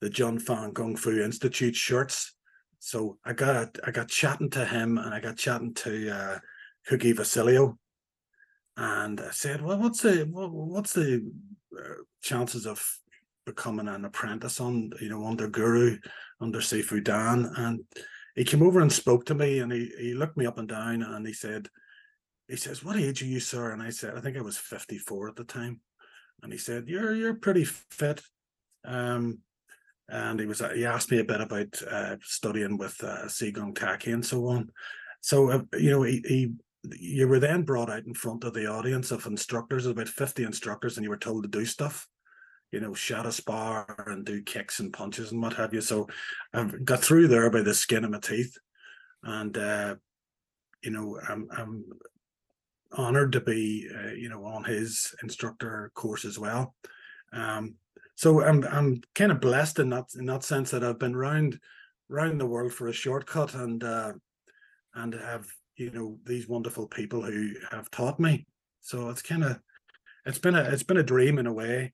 the 0.00 0.10
Jun 0.10 0.38
Fan 0.38 0.72
Kung 0.72 0.96
Fu 0.96 1.20
Institute 1.22 1.76
shirts. 1.76 2.34
So 2.78 3.18
I 3.24 3.32
got 3.32 3.78
I 3.84 3.90
got 3.90 4.08
chatting 4.08 4.50
to 4.50 4.64
him 4.64 4.98
and 4.98 5.14
I 5.14 5.20
got 5.20 5.36
chatting 5.36 5.74
to 5.74 6.10
uh, 6.10 6.38
Hugi 6.90 7.14
Vasilio, 7.14 7.78
and 8.76 9.20
I 9.20 9.30
said, 9.30 9.62
"Well, 9.62 9.78
what's 9.78 10.02
the 10.02 10.24
what's 10.30 10.92
the 10.94 11.30
uh, 11.78 12.02
chances 12.22 12.66
of 12.66 12.84
becoming 13.44 13.88
an 13.88 14.04
apprentice 14.04 14.60
on 14.60 14.92
you 15.00 15.08
know 15.08 15.26
under 15.26 15.48
Guro 15.48 15.98
under 16.40 16.60
Sifu 16.60 17.02
Dan?" 17.02 17.50
And 17.56 17.80
he 18.34 18.44
came 18.44 18.62
over 18.62 18.80
and 18.80 18.92
spoke 18.92 19.26
to 19.26 19.34
me, 19.34 19.58
and 19.58 19.72
he 19.72 19.92
he 19.98 20.14
looked 20.14 20.36
me 20.36 20.46
up 20.46 20.58
and 20.58 20.68
down, 20.68 21.02
and 21.02 21.26
he 21.26 21.32
said, 21.32 21.68
he 22.48 22.56
says, 22.56 22.84
"What 22.84 22.96
age 22.96 23.22
are 23.22 23.26
you, 23.26 23.40
sir?" 23.40 23.72
And 23.72 23.82
I 23.82 23.90
said, 23.90 24.16
"I 24.16 24.20
think 24.20 24.36
I 24.36 24.42
was 24.42 24.58
54 24.58 25.28
at 25.28 25.36
the 25.36 25.44
time." 25.44 25.80
And 26.42 26.52
he 26.52 26.58
said, 26.58 26.88
"You're 26.88 27.14
you're 27.14 27.34
pretty 27.34 27.64
fit." 27.64 28.22
Um, 28.84 29.38
and 30.08 30.40
he 30.40 30.46
was 30.46 30.62
he 30.74 30.84
asked 30.84 31.10
me 31.10 31.18
a 31.18 31.24
bit 31.24 31.40
about 31.40 31.80
uh, 31.90 32.16
studying 32.22 32.76
with 32.76 33.02
uh, 33.02 33.24
Sigung 33.26 33.74
Taky 33.74 34.12
and 34.12 34.24
so 34.24 34.48
on. 34.48 34.70
So 35.20 35.50
uh, 35.50 35.62
you 35.78 35.90
know, 35.90 36.02
he, 36.02 36.22
he 36.26 36.52
you 36.98 37.28
were 37.28 37.38
then 37.38 37.62
brought 37.62 37.90
out 37.90 38.04
in 38.04 38.14
front 38.14 38.44
of 38.44 38.54
the 38.54 38.66
audience 38.66 39.10
of 39.10 39.26
instructors, 39.26 39.86
about 39.86 40.08
50 40.08 40.42
instructors, 40.42 40.96
and 40.96 41.04
you 41.04 41.10
were 41.10 41.16
told 41.16 41.44
to 41.44 41.48
do 41.48 41.64
stuff 41.64 42.08
you 42.72 42.80
know, 42.80 42.94
shadow 42.94 43.30
spar 43.30 44.04
and 44.08 44.24
do 44.24 44.42
kicks 44.42 44.80
and 44.80 44.92
punches 44.92 45.30
and 45.30 45.42
what 45.42 45.52
have 45.52 45.74
you. 45.74 45.82
So 45.82 46.08
I 46.54 46.64
got 46.84 47.00
through 47.00 47.28
there 47.28 47.50
by 47.50 47.60
the 47.60 47.74
skin 47.74 48.02
of 48.02 48.10
my 48.10 48.18
teeth. 48.18 48.56
And, 49.22 49.56
uh, 49.56 49.96
you 50.82 50.90
know, 50.90 51.20
I'm, 51.28 51.48
I'm 51.56 51.84
honored 52.92 53.32
to 53.32 53.40
be, 53.40 53.88
uh, 53.94 54.12
you 54.12 54.30
know, 54.30 54.44
on 54.46 54.64
his 54.64 55.14
instructor 55.22 55.92
course 55.94 56.24
as 56.24 56.38
well. 56.38 56.74
Um, 57.32 57.74
so 58.14 58.42
I'm 58.42 58.62
I'm 58.64 59.00
kind 59.14 59.32
of 59.32 59.40
blessed 59.40 59.78
in 59.78 59.88
that 59.90 60.04
in 60.18 60.26
that 60.26 60.44
sense 60.44 60.70
that 60.70 60.84
I've 60.84 60.98
been 60.98 61.16
round 61.16 61.58
round 62.08 62.38
the 62.38 62.46
world 62.46 62.72
for 62.72 62.88
a 62.88 62.92
shortcut 62.92 63.54
and 63.54 63.82
uh, 63.82 64.12
and 64.94 65.14
have 65.14 65.46
you 65.82 65.90
know 65.90 66.18
these 66.24 66.48
wonderful 66.48 66.86
people 66.86 67.22
who 67.22 67.50
have 67.70 67.90
taught 67.90 68.20
me. 68.20 68.46
So 68.80 69.10
it's 69.10 69.22
kind 69.22 69.44
of 69.44 69.60
it's 70.26 70.38
been 70.38 70.54
a 70.54 70.62
it's 70.62 70.82
been 70.82 70.96
a 70.96 71.02
dream 71.02 71.38
in 71.38 71.46
a 71.46 71.52
way. 71.52 71.92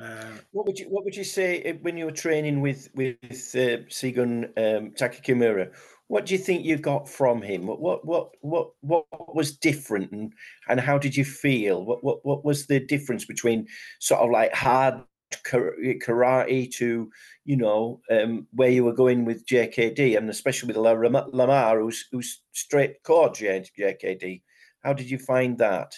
Uh, 0.00 0.32
what 0.52 0.66
would 0.66 0.78
you 0.78 0.86
What 0.86 1.04
would 1.04 1.16
you 1.16 1.24
say 1.24 1.60
eh, 1.62 1.74
when 1.82 1.96
you 1.96 2.06
were 2.06 2.12
training 2.12 2.60
with 2.60 2.88
with 2.94 3.16
uh, 3.22 3.84
Sigung 3.88 4.46
um, 4.56 4.92
Taky 4.92 5.20
Kimura? 5.20 5.72
What 6.08 6.26
do 6.26 6.34
you 6.34 6.38
think 6.38 6.64
you 6.64 6.76
got 6.76 7.08
from 7.08 7.40
him? 7.42 7.66
What 7.66 7.80
what 7.80 8.04
what 8.04 8.30
what 8.42 8.70
what 8.80 9.34
was 9.34 9.56
different, 9.56 10.12
and 10.12 10.32
and 10.68 10.80
how 10.80 10.98
did 10.98 11.16
you 11.16 11.24
feel? 11.24 11.84
What 11.84 12.02
what 12.02 12.24
what 12.24 12.44
was 12.44 12.66
the 12.66 12.80
difference 12.80 13.24
between 13.24 13.66
sort 14.00 14.20
of 14.20 14.30
like 14.30 14.52
hard 14.52 15.02
karate 15.44 16.70
to 16.72 17.10
you 17.44 17.56
know 17.56 18.00
um, 18.10 18.46
where 18.52 18.70
you 18.70 18.84
were 18.84 18.94
going 18.94 19.24
with 19.24 19.46
JKD, 19.46 20.16
and 20.16 20.28
especially 20.30 20.68
with 20.68 20.76
Lamar, 20.76 21.80
who's 21.80 22.06
who's 22.12 22.42
straight 22.52 23.02
core 23.02 23.30
JKD? 23.30 24.42
How 24.82 24.92
did 24.92 25.10
you 25.10 25.18
find 25.18 25.58
that? 25.58 25.94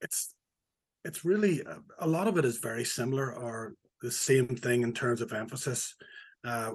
It's 0.00 0.34
it's 1.04 1.24
really 1.24 1.62
a 1.98 2.06
lot 2.06 2.28
of 2.28 2.36
it 2.36 2.44
is 2.44 2.58
very 2.58 2.84
similar 2.84 3.34
or 3.34 3.74
the 4.02 4.10
same 4.10 4.48
thing 4.48 4.82
in 4.82 4.92
terms 4.92 5.20
of 5.20 5.32
emphasis. 5.32 5.94
Uh, 6.44 6.72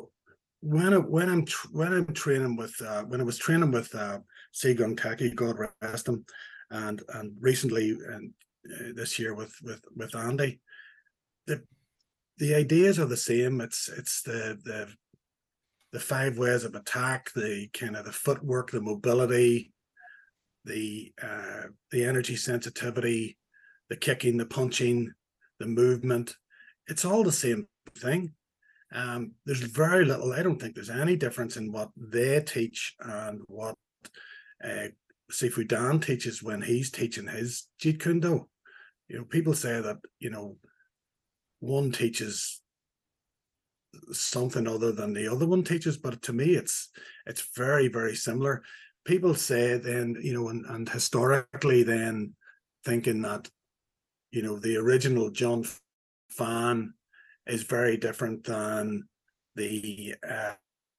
when 0.62 0.94
I, 0.94 0.98
when 0.98 1.30
I'm 1.30 1.46
when 1.72 1.94
I'm 1.94 2.14
training 2.14 2.56
with 2.56 2.76
uh, 2.82 3.04
when 3.04 3.22
I 3.22 3.24
was 3.24 3.38
training 3.38 3.72
with 3.72 3.94
uh, 3.94 4.20
Sigung 4.54 5.00
Taky, 5.00 5.32
God 5.32 5.58
rest 5.82 6.08
him, 6.08 6.26
and 6.72 7.02
and 7.14 7.34
recently 7.40 7.92
and 7.92 8.34
uh, 8.74 8.94
this 8.96 9.20
year 9.20 9.36
with 9.36 9.56
with 9.64 9.82
with 9.96 10.16
Andy, 10.16 10.60
the 11.46 11.62
the 12.38 12.56
ideas 12.56 13.00
are 13.00 13.06
the 13.06 13.18
same. 13.18 13.62
It's 13.62 13.90
it's 13.90 14.22
the 14.22 14.58
the 14.64 14.90
the 15.92 16.00
five 16.00 16.38
ways 16.38 16.64
of 16.64 16.76
attack, 16.76 17.32
the 17.34 17.70
kind 17.74 17.96
of 17.96 18.06
the 18.06 18.12
footwork, 18.12 18.72
the 18.72 18.82
mobility, 18.82 19.72
the 20.66 21.14
uh, 21.22 21.68
the 21.92 22.04
energy 22.04 22.36
sensitivity, 22.36 23.38
the 23.90 23.96
kicking, 23.96 24.38
the 24.38 24.46
punching, 24.46 25.14
the 25.60 25.68
movement. 25.68 26.36
It's 26.88 27.06
all 27.06 27.24
the 27.24 27.32
same 27.32 27.68
thing. 27.98 28.34
Um, 28.94 29.34
there's 29.46 29.62
very 29.62 30.06
little, 30.06 30.32
I 30.32 30.44
don't 30.44 30.60
think 30.60 30.76
there's 30.76 30.90
any 30.90 31.16
difference 31.16 31.58
in 31.58 31.72
what 31.72 31.90
they 31.98 32.40
teach 32.42 32.96
and 33.00 33.42
what 33.48 33.76
uh, 34.64 34.90
Sifu 35.32 35.68
Dan 35.68 36.00
teaches 36.00 36.44
when 36.44 36.62
he's 36.62 36.92
teaching 36.92 37.28
his 37.28 37.68
Jeet 37.82 38.00
Kune 38.00 38.20
Do. 38.20 38.48
You 39.08 39.18
know, 39.18 39.24
people 39.26 39.54
say 39.54 39.82
that, 39.82 39.98
you 40.20 40.30
know, 40.30 40.58
one 41.60 41.92
teaches 41.92 42.62
something 44.12 44.68
other 44.68 44.92
than 44.92 45.14
the 45.14 45.28
other 45.28 45.48
one 45.48 45.64
teaches, 45.64 45.98
but 45.98 46.22
to 46.22 46.34
me 46.34 46.56
it's 46.56 46.90
it's 47.26 47.48
very, 47.56 47.88
very 47.88 48.16
similar. 48.16 48.64
People 49.06 49.36
say 49.36 49.78
then, 49.78 50.18
you 50.22 50.34
know, 50.34 50.50
and, 50.50 50.66
and 50.66 50.90
historically 50.90 51.84
then 51.84 52.34
thinking 52.84 53.22
that, 53.22 53.50
you 54.32 54.42
know, 54.42 54.58
the 54.58 54.78
original 54.78 55.30
Jun 55.30 55.66
Fan 56.30 56.94
is 57.48 57.64
very 57.64 57.98
different 57.98 58.44
than 58.44 59.08
the 59.56 60.16
uh, 60.28 60.54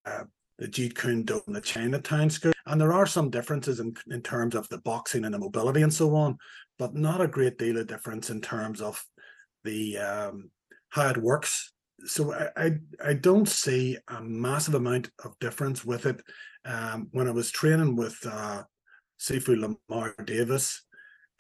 uh, 0.05 0.25
the 0.59 0.69
Jeet 0.69 0.97
Kune 0.97 1.25
Do 1.25 1.43
and 1.47 1.55
the 1.55 1.61
Chinatown 1.61 2.31
school. 2.31 2.53
And 2.65 2.81
there 2.81 2.93
are 2.93 3.07
some 3.07 3.29
differences 3.31 3.79
in, 3.81 3.95
in 4.11 4.23
terms 4.23 4.55
of 4.55 4.69
the 4.69 4.79
boxing 4.79 5.25
and 5.25 5.35
the 5.35 5.39
mobility 5.39 5.83
and 5.83 5.93
so 5.93 6.15
on, 6.15 6.39
but 6.79 6.95
not 6.95 7.21
a 7.21 7.29
great 7.29 7.59
deal 7.59 7.77
of 7.77 7.87
difference 7.87 8.31
in 8.31 8.41
terms 8.41 8.81
of 8.81 9.05
the 9.67 9.99
um, 9.99 10.51
how 10.89 11.09
it 11.09 11.19
works. 11.19 11.73
So 12.05 12.33
I, 12.33 12.49
I, 12.57 12.71
I 13.05 13.15
don't 13.15 13.49
see 13.49 13.99
a 14.09 14.23
massive 14.23 14.75
amount 14.75 15.11
of 15.25 15.39
difference 15.41 15.85
with 15.85 16.07
it. 16.07 16.23
Um, 16.65 17.09
when 17.13 17.29
I 17.29 17.33
was 17.33 17.51
training 17.51 17.97
with 17.97 18.17
uh, 18.27 18.63
Sifu 19.21 19.59
Lamar 19.89 20.15
Davis, 20.25 20.83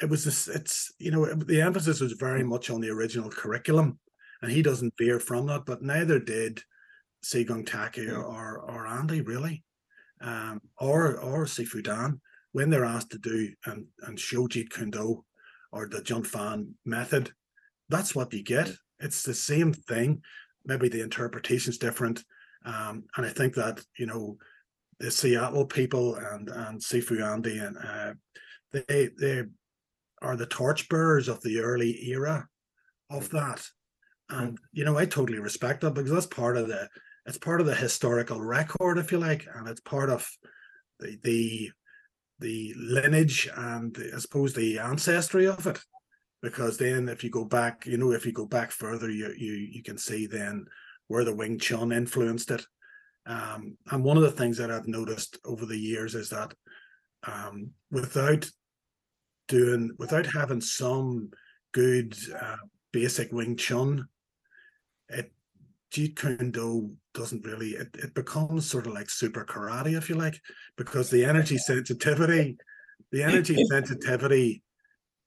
it 0.03 0.11
was 0.11 0.25
this, 0.25 0.49
it's 0.49 0.93
you 0.99 1.11
know 1.11 1.25
the 1.25 1.63
emphasis 1.63 2.01
was 2.01 2.13
very 2.13 2.45
much 2.45 2.71
on 2.71 2.81
the 2.81 2.91
original 2.91 3.31
curriculum 3.31 3.99
and 4.43 4.53
he 4.53 4.63
doesn't 4.63 4.95
veer 4.99 5.21
from 5.21 5.47
that. 5.47 5.65
But 5.67 5.83
neither 5.83 6.19
did 6.19 6.63
Sigung 7.25 7.67
Taky 7.67 8.09
or, 8.09 8.23
or, 8.23 8.59
or 8.61 8.87
Andy 8.87 9.21
really, 9.21 9.65
um, 10.21 10.61
or 10.79 11.19
or 11.19 11.45
Sifu 11.45 11.83
Dan 11.83 12.21
when 12.53 12.71
they're 12.71 12.85
asked 12.85 13.11
to 13.11 13.19
do 13.19 13.53
and 13.67 13.87
and 14.03 14.19
show 14.19 14.47
Jeet 14.47 14.71
Kune 14.71 14.91
Do 14.91 15.25
or 15.73 15.89
the 15.89 16.03
Jun 16.03 16.25
Fan 16.25 16.75
method. 16.85 17.33
That's 17.89 18.15
what 18.15 18.33
you 18.33 18.43
get. 18.43 18.71
It's 19.01 19.23
the 19.23 19.35
same 19.35 19.73
thing. 19.73 20.23
Maybe 20.65 20.89
the 20.89 21.03
interpretation's 21.03 21.79
different. 21.79 22.25
Um, 22.65 23.05
and 23.17 23.25
I 23.27 23.31
think 23.31 23.55
that 23.55 23.81
you 23.99 24.07
know 24.07 24.39
the 24.99 25.11
Seattle 25.11 25.67
people 25.67 26.17
and 26.17 26.49
and 26.49 26.81
Sifu 26.81 27.23
Andy 27.23 27.59
and 27.59 27.77
uh, 27.77 28.15
they 28.73 29.11
they 29.19 29.45
are 30.23 30.37
the 30.37 30.47
torchbearers 30.47 31.29
of 31.29 31.43
the 31.43 31.61
early 31.61 32.09
era 32.09 32.49
of 33.11 33.31
that 33.31 33.65
and 34.31 34.59
you 34.73 34.85
know 34.85 34.99
i 34.99 35.05
totally 35.05 35.39
respect 35.39 35.81
that 35.81 35.95
because 35.95 36.11
that's 36.11 36.27
part 36.27 36.57
of 36.57 36.69
the 36.69 36.89
it's 37.27 37.39
part 37.39 37.61
of 37.61 37.67
the 37.67 37.75
historical 37.75 38.41
record 38.41 38.99
if 38.99 39.13
you 39.13 39.19
like 39.19 39.47
and 39.55 39.69
it's 39.69 39.81
part 39.81 40.11
of 40.11 40.29
the 41.01 41.19
the 41.23 41.71
the 42.41 42.75
lineage 42.77 43.49
and 43.57 43.95
the, 43.95 44.13
i 44.15 44.19
suppose 44.19 44.53
the 44.55 44.79
ancestry 44.79 45.47
of 45.47 45.67
it 45.67 45.79
because 46.43 46.77
then 46.77 47.09
if 47.09 47.25
you 47.25 47.31
go 47.31 47.45
back 47.45 47.87
you 47.87 47.97
know 47.97 48.13
if 48.13 48.27
you 48.27 48.33
go 48.33 48.47
back 48.47 48.71
further 48.71 49.11
you 49.11 49.33
you 49.37 49.53
you 49.53 49.83
can 49.83 49.99
see 49.99 50.27
then 50.27 50.65
where 51.09 51.25
the 51.25 51.35
wing 51.35 51.59
chun 51.59 51.93
influenced 51.93 52.51
it. 52.51 52.67
Um, 53.27 53.77
and 53.91 54.05
one 54.05 54.17
of 54.17 54.23
the 54.23 54.31
things 54.31 54.57
that 54.59 54.71
i've 54.71 54.87
noticed 54.87 55.39
over 55.45 55.67
the 55.67 55.79
years 55.79 56.15
is 56.15 56.31
that 56.31 56.55
um, 57.27 57.71
without 57.91 58.49
doing 59.49 59.91
without 59.99 60.27
having 60.27 60.61
some 60.61 61.31
good 61.73 62.17
uh, 62.41 62.57
basic 62.93 63.33
wing 63.33 63.57
chun 63.57 64.07
it 65.09 65.33
Jeet 65.93 66.17
Kune 66.17 66.51
Do 66.51 66.93
doesn't 67.15 67.45
really 67.45 67.71
it, 67.71 67.89
it 67.95 68.15
becomes 68.15 68.69
sort 68.69 68.87
of 68.87 68.93
like 68.93 69.09
super 69.09 69.45
karate, 69.45 69.97
if 69.97 70.09
you 70.09 70.17
like, 70.17 70.41
because 70.77 71.11
the 71.11 71.25
energy 71.25 71.59
sensitivity, 71.59 72.57
the 73.13 73.23
energy 73.23 73.57
sensitivity 73.71 74.63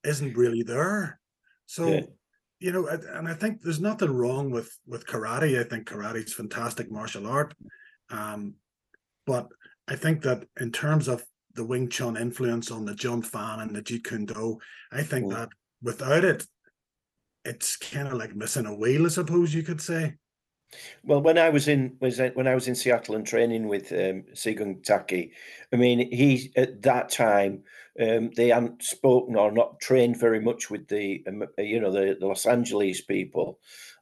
isn't 0.04 0.36
really 0.36 0.62
there. 0.62 1.20
So, 1.66 1.86
Yeah. 1.88 2.02
you 2.58 2.72
know, 2.72 2.86
and 2.86 3.28
I 3.28 3.34
think 3.34 3.60
there's 3.62 3.80
nothing 3.80 4.10
wrong 4.10 4.50
with 4.50 4.70
with 4.86 5.06
karate. 5.06 5.58
I 5.58 5.64
think 5.64 5.88
karate 5.88 6.24
is 6.24 6.34
fantastic 6.34 6.90
martial 6.90 7.26
art. 7.26 7.54
Um, 8.10 8.54
but 9.26 9.48
I 9.88 9.96
think 9.96 10.22
that 10.22 10.46
in 10.60 10.72
terms 10.72 11.08
of 11.08 11.24
the 11.54 11.64
Wing 11.64 11.88
Chun 11.88 12.16
influence 12.16 12.70
on 12.70 12.84
the 12.84 12.94
Jun 12.94 13.22
Fan 13.22 13.60
and 13.60 13.74
the 13.74 13.82
Jeet 13.82 14.04
Kune 14.04 14.24
Do, 14.26 14.58
I 14.92 15.02
think 15.02 15.26
Mm. 15.26 15.34
that 15.34 15.48
without 15.82 16.24
it, 16.24 16.46
it's 17.44 17.76
kind 17.76 18.06
of 18.08 18.14
like 18.14 18.34
missing 18.36 18.66
a 18.66 18.74
wheel, 18.74 19.06
I 19.06 19.08
suppose 19.08 19.54
you 19.54 19.62
could 19.62 19.80
say. 19.80 20.16
Well, 21.04 21.20
when 21.20 21.38
I 21.38 21.48
was 21.50 21.68
in 21.68 21.96
was 22.00 22.20
when 22.34 22.46
I 22.46 22.54
was 22.54 22.68
in 22.68 22.74
Seattle 22.74 23.14
and 23.16 23.26
training 23.26 23.68
with 23.68 23.90
um, 23.92 24.24
Sigung 24.34 24.82
Taky, 24.82 25.32
I 25.72 25.76
mean, 25.76 26.10
he 26.12 26.52
at 26.56 26.82
that 26.82 27.10
time 27.10 27.64
um, 28.00 28.30
they 28.36 28.48
hadn't 28.48 28.82
spoken 28.82 29.36
or 29.36 29.50
not 29.50 29.80
trained 29.80 30.18
very 30.18 30.40
much 30.40 30.70
with 30.70 30.88
the 30.88 31.24
um, 31.26 31.44
you 31.58 31.80
know 31.80 31.90
the, 31.90 32.16
the 32.18 32.26
Los 32.26 32.46
Angeles 32.46 33.00
people, 33.00 33.58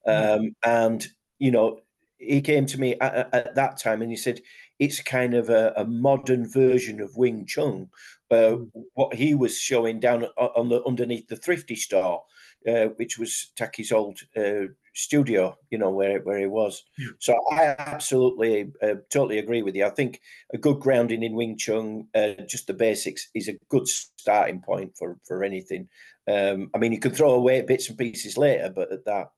um, 0.06 0.54
and 0.64 1.06
you 1.38 1.50
know 1.50 1.80
he 2.18 2.40
came 2.40 2.66
to 2.66 2.80
me 2.80 2.94
at, 3.00 3.14
at- 3.14 3.34
at 3.34 3.54
that 3.54 3.78
time 3.78 4.02
and 4.02 4.10
he 4.10 4.16
said 4.16 4.40
it's 4.80 5.00
kind 5.00 5.34
of 5.34 5.48
a, 5.50 5.72
a 5.76 5.84
modern 5.84 6.48
version 6.50 7.00
of 7.00 7.16
Wing 7.16 7.46
Chun. 7.46 7.88
Uh, 8.30 8.56
what 8.94 9.14
he 9.14 9.34
was 9.34 9.58
showing 9.58 10.00
down 10.00 10.24
on 10.36 10.68
the 10.68 10.84
underneath 10.84 11.26
the 11.28 11.36
thrifty 11.36 11.74
store, 11.76 12.22
uh, 12.66 12.86
which 12.96 13.18
was 13.18 13.52
Taky's 13.56 13.92
old 13.92 14.18
uh, 14.36 14.66
studio, 14.98 15.56
you 15.70 15.78
know, 15.78 15.90
where 15.90 16.20
where 16.20 16.38
he 16.38 16.46
was. 16.46 16.84
Yeah. 16.98 17.08
So 17.20 17.40
I 17.50 17.76
absolutely, 17.78 18.72
uh, 18.82 18.96
totally 19.10 19.38
agree 19.38 19.62
with 19.62 19.76
you. 19.76 19.86
I 19.86 19.90
think 19.90 20.20
a 20.52 20.58
good 20.58 20.80
grounding 20.80 21.22
in 21.22 21.34
Wing 21.34 21.56
Chun, 21.56 22.08
uh, 22.14 22.32
just 22.48 22.66
the 22.66 22.74
basics, 22.74 23.28
is 23.34 23.48
a 23.48 23.58
good 23.68 23.86
starting 23.88 24.60
point 24.60 24.92
for 24.98 25.18
for 25.24 25.44
anything. 25.44 25.88
Um, 26.26 26.70
I 26.74 26.78
mean, 26.78 26.92
you 26.92 26.98
can 26.98 27.12
throw 27.12 27.32
away 27.32 27.62
bits 27.62 27.88
and 27.88 27.96
pieces 27.96 28.36
later, 28.36 28.70
but 28.74 28.92
at 28.92 29.04
that. 29.04 29.28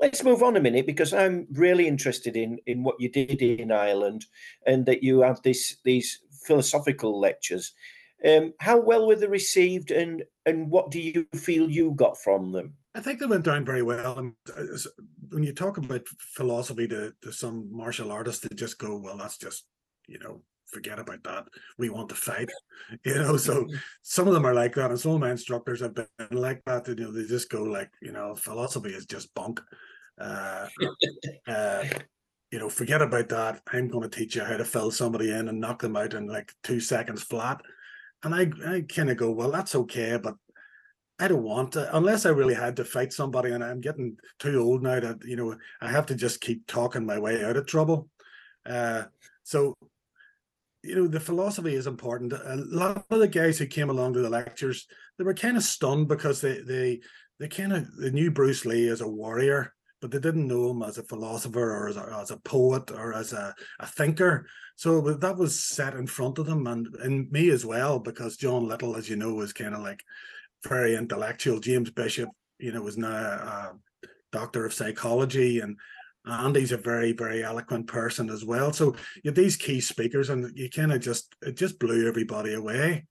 Let's 0.00 0.24
move 0.24 0.42
on 0.42 0.56
a 0.56 0.60
minute 0.60 0.86
because 0.86 1.12
I'm 1.12 1.46
really 1.52 1.86
interested 1.86 2.36
in 2.36 2.58
in 2.66 2.82
what 2.82 3.00
you 3.00 3.10
did 3.10 3.42
in 3.42 3.70
Ireland 3.72 4.24
and 4.66 4.86
that 4.86 5.02
you 5.02 5.20
had 5.20 5.38
this 5.42 5.76
these 5.84 6.20
philosophical 6.46 7.20
lectures. 7.20 7.74
Um, 8.24 8.52
how 8.60 8.78
well 8.78 9.06
were 9.06 9.16
they 9.16 9.26
received, 9.26 9.90
and 9.90 10.22
and 10.46 10.70
what 10.70 10.90
do 10.90 11.00
you 11.00 11.26
feel 11.34 11.70
you 11.70 11.92
got 11.92 12.16
from 12.18 12.52
them? 12.52 12.74
I 12.94 13.00
think 13.00 13.20
they 13.20 13.26
went 13.26 13.44
down 13.44 13.64
very 13.64 13.82
well. 13.82 14.18
And 14.18 14.32
uh, 14.56 14.62
when 15.28 15.42
you 15.42 15.52
talk 15.52 15.76
about 15.76 16.06
philosophy 16.34 16.88
to, 16.88 17.12
to 17.22 17.32
some 17.32 17.68
martial 17.70 18.10
artists, 18.10 18.46
they 18.46 18.54
just 18.54 18.78
go, 18.78 18.96
well, 18.96 19.16
that's 19.16 19.38
just, 19.38 19.64
you 20.08 20.18
know, 20.18 20.42
forget 20.66 20.98
about 20.98 21.22
that. 21.24 21.46
We 21.78 21.88
want 21.90 22.08
to 22.08 22.14
fight, 22.14 22.50
you 23.04 23.14
know. 23.14 23.36
So 23.36 23.66
some 24.02 24.26
of 24.26 24.34
them 24.34 24.44
are 24.44 24.54
like 24.54 24.74
that, 24.74 24.90
and 24.90 24.98
some 24.98 25.12
of 25.12 25.20
my 25.20 25.30
instructors 25.30 25.80
have 25.80 25.94
been 25.94 26.06
like 26.30 26.62
that. 26.66 26.88
You 26.88 26.96
know, 26.96 27.12
they 27.12 27.24
just 27.24 27.50
go 27.50 27.62
like, 27.62 27.90
you 28.02 28.12
know, 28.12 28.34
philosophy 28.34 28.90
is 28.90 29.06
just 29.06 29.32
bunk. 29.34 29.60
Uh, 30.20 30.66
uh, 31.46 31.84
you 32.50 32.58
know, 32.58 32.68
forget 32.68 33.02
about 33.02 33.28
that. 33.28 33.62
I'm 33.72 33.88
going 33.88 34.08
to 34.08 34.16
teach 34.16 34.34
you 34.34 34.44
how 34.44 34.56
to 34.56 34.64
fill 34.64 34.90
somebody 34.90 35.30
in 35.30 35.48
and 35.48 35.60
knock 35.60 35.80
them 35.82 35.96
out 35.96 36.14
in 36.14 36.26
like 36.26 36.52
two 36.64 36.80
seconds 36.80 37.22
flat. 37.22 37.60
And 38.22 38.34
I, 38.34 38.50
I 38.68 38.80
kind 38.82 39.08
of 39.08 39.16
go, 39.16 39.30
well, 39.30 39.50
that's 39.50 39.74
okay, 39.74 40.18
but 40.22 40.34
I 41.20 41.28
don't 41.28 41.42
want 41.42 41.72
to, 41.72 41.94
unless 41.94 42.24
I 42.24 42.30
really 42.30 42.54
had 42.54 42.76
to 42.76 42.84
fight 42.84 43.12
somebody, 43.12 43.52
and 43.52 43.62
I'm 43.62 43.82
getting 43.82 44.16
too 44.38 44.58
old 44.58 44.82
now 44.82 44.98
that 44.98 45.22
you 45.24 45.36
know 45.36 45.54
I 45.80 45.90
have 45.90 46.06
to 46.06 46.14
just 46.14 46.40
keep 46.40 46.66
talking 46.66 47.04
my 47.04 47.18
way 47.18 47.44
out 47.44 47.58
of 47.58 47.66
trouble. 47.66 48.08
Uh, 48.64 49.04
so, 49.42 49.74
you 50.82 50.94
know, 50.94 51.06
the 51.06 51.20
philosophy 51.20 51.74
is 51.74 51.86
important. 51.86 52.32
A 52.32 52.56
lot 52.56 53.04
of 53.10 53.18
the 53.18 53.28
guys 53.28 53.58
who 53.58 53.66
came 53.66 53.90
along 53.90 54.14
to 54.14 54.20
the 54.20 54.30
lectures, 54.30 54.86
they 55.18 55.24
were 55.24 55.34
kind 55.34 55.58
of 55.58 55.62
stunned 55.62 56.08
because 56.08 56.40
they 56.40 56.60
they 56.62 57.00
they 57.38 57.48
kind 57.48 57.74
of 57.74 57.86
they 57.96 58.10
knew 58.10 58.30
Bruce 58.30 58.64
Lee 58.64 58.88
as 58.88 59.02
a 59.02 59.08
warrior, 59.08 59.74
but 60.00 60.10
they 60.10 60.20
didn't 60.20 60.48
know 60.48 60.70
him 60.70 60.82
as 60.82 60.96
a 60.96 61.02
philosopher 61.02 61.70
or 61.70 61.88
as 61.88 61.98
a, 61.98 62.18
as 62.18 62.30
a 62.30 62.38
poet 62.38 62.90
or 62.90 63.12
as 63.12 63.34
a, 63.34 63.54
a 63.78 63.86
thinker. 63.86 64.46
So 64.76 65.00
that 65.02 65.36
was 65.36 65.62
set 65.62 65.94
in 65.94 66.06
front 66.06 66.38
of 66.38 66.46
them 66.46 66.66
and 66.66 66.86
and 67.02 67.30
me 67.30 67.50
as 67.50 67.66
well, 67.66 67.98
because 67.98 68.38
John 68.38 68.66
Little, 68.66 68.96
as 68.96 69.10
you 69.10 69.16
know, 69.16 69.34
was 69.34 69.52
kind 69.52 69.74
of 69.74 69.82
like 69.82 70.02
very 70.66 70.94
intellectual. 70.94 71.60
James 71.60 71.90
Bishop, 71.90 72.28
you 72.58 72.72
know, 72.72 72.82
was 72.82 72.98
now 72.98 73.08
a 73.08 73.72
doctor 74.32 74.64
of 74.64 74.74
psychology, 74.74 75.60
and 75.60 75.76
Andy's 76.26 76.72
a 76.72 76.76
very, 76.76 77.12
very 77.12 77.42
eloquent 77.42 77.86
person 77.86 78.30
as 78.30 78.44
well. 78.44 78.72
So 78.72 78.94
you 79.24 79.30
these 79.30 79.56
key 79.56 79.80
speakers, 79.80 80.30
and 80.30 80.56
you 80.56 80.68
kind 80.68 80.92
of 80.92 81.00
just 81.00 81.34
it 81.42 81.56
just 81.56 81.78
blew 81.78 82.06
everybody 82.06 82.54
away. 82.54 83.06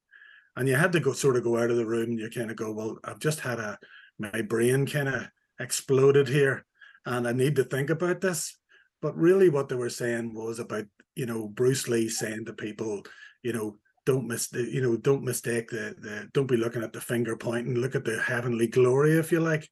And 0.55 0.67
you 0.67 0.75
had 0.75 0.91
to 0.91 0.99
go 0.99 1.13
sort 1.13 1.37
of 1.37 1.43
go 1.43 1.57
out 1.57 1.71
of 1.71 1.77
the 1.77 1.85
room. 1.85 2.11
And 2.11 2.19
you 2.19 2.29
kind 2.29 2.51
of 2.51 2.57
go, 2.57 2.71
well, 2.71 2.97
I've 3.03 3.19
just 3.19 3.39
had 3.39 3.59
a 3.59 3.77
my 4.17 4.41
brain 4.41 4.85
kind 4.85 5.07
of 5.07 5.27
exploded 5.59 6.27
here, 6.27 6.65
and 7.05 7.27
I 7.27 7.31
need 7.31 7.55
to 7.55 7.63
think 7.63 7.89
about 7.89 8.21
this. 8.21 8.57
But 9.01 9.15
really, 9.15 9.49
what 9.49 9.69
they 9.69 9.75
were 9.75 9.89
saying 9.89 10.33
was 10.33 10.59
about 10.59 10.85
you 11.15 11.25
know 11.25 11.47
Bruce 11.47 11.87
Lee 11.87 12.09
saying 12.09 12.45
to 12.45 12.53
people, 12.53 13.03
you 13.43 13.53
know, 13.53 13.77
don't 14.09 14.27
miss 14.27 14.47
the 14.47 14.63
you 14.63 14.81
know 14.81 14.97
don't 14.97 15.23
mistake 15.23 15.69
the 15.69 15.95
the 15.99 16.27
don't 16.33 16.47
be 16.47 16.57
looking 16.57 16.81
at 16.81 16.91
the 16.93 16.99
finger 16.99 17.37
pointing 17.37 17.75
look 17.75 17.93
at 17.93 18.03
the 18.03 18.19
heavenly 18.19 18.65
glory 18.65 19.11
if 19.11 19.31
you 19.31 19.39
like. 19.39 19.69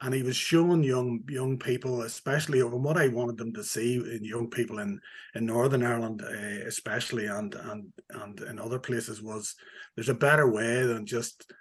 And 0.00 0.12
he 0.14 0.24
was 0.24 0.34
showing 0.34 0.82
young 0.82 1.20
young 1.28 1.58
people 1.58 2.02
especially 2.02 2.60
and 2.60 2.84
what 2.84 2.96
i 2.96 3.06
wanted 3.06 3.36
them 3.36 3.52
to 3.54 3.62
see 3.62 3.94
in 3.94 4.24
young 4.24 4.48
people 4.50 4.80
in 4.80 5.00
in 5.36 5.46
northern 5.46 5.84
ireland 5.84 6.22
uh, 6.24 6.66
especially 6.66 7.26
and 7.26 7.54
and 7.54 7.92
and 8.10 8.40
in 8.40 8.58
other 8.58 8.80
places 8.80 9.22
was 9.22 9.54
there's 9.94 10.08
a 10.08 10.24
better 10.26 10.50
way 10.50 10.84
than 10.84 11.06
just 11.06 11.52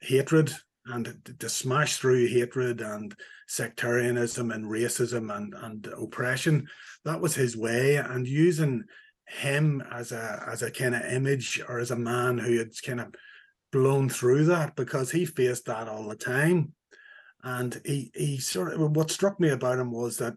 hatred 0.00 0.52
and 0.86 1.04
to 1.38 1.48
smash 1.48 1.96
through 1.96 2.26
hatred 2.26 2.80
and 2.80 3.14
sectarianism 3.48 4.50
and 4.50 4.64
racism 4.66 5.34
and 5.34 5.54
and 5.54 5.86
oppression. 5.98 6.66
That 7.04 7.20
was 7.20 7.34
his 7.34 7.56
way 7.56 7.96
and 7.96 8.26
using 8.26 8.84
him 9.28 9.82
as 9.90 10.12
a 10.12 10.44
as 10.50 10.62
a 10.62 10.70
kind 10.70 10.94
of 10.94 11.02
image 11.02 11.60
or 11.68 11.78
as 11.78 11.90
a 11.90 11.96
man 11.96 12.38
who 12.38 12.58
had 12.58 12.70
kind 12.84 13.00
of 13.00 13.14
blown 13.72 14.08
through 14.08 14.44
that 14.46 14.76
because 14.76 15.10
he 15.10 15.24
faced 15.24 15.66
that 15.66 15.88
all 15.88 16.08
the 16.08 16.16
time. 16.16 16.72
And 17.42 17.80
he 17.84 18.10
he 18.14 18.38
sort 18.38 18.72
of 18.72 18.96
what 18.96 19.10
struck 19.10 19.38
me 19.40 19.50
about 19.50 19.78
him 19.78 19.90
was 19.90 20.18
that 20.18 20.34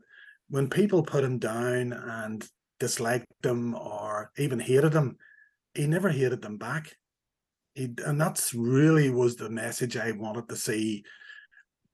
when 0.50 0.70
people 0.70 1.04
put 1.04 1.24
him 1.24 1.38
down 1.38 1.94
and 1.94 2.48
disliked 2.80 3.28
him 3.44 3.76
or 3.76 4.32
even 4.38 4.60
hated 4.60 4.94
him 4.94 5.18
he 5.74 5.88
never 5.88 6.10
hated 6.10 6.42
them 6.42 6.58
back. 6.58 6.96
He 7.76 7.94
and 8.06 8.20
that's 8.20 8.54
really 8.54 9.10
was 9.10 9.36
the 9.36 9.50
message 9.50 9.96
i 9.96 10.12
wanted 10.12 10.50
to 10.50 10.56
see 10.56 11.04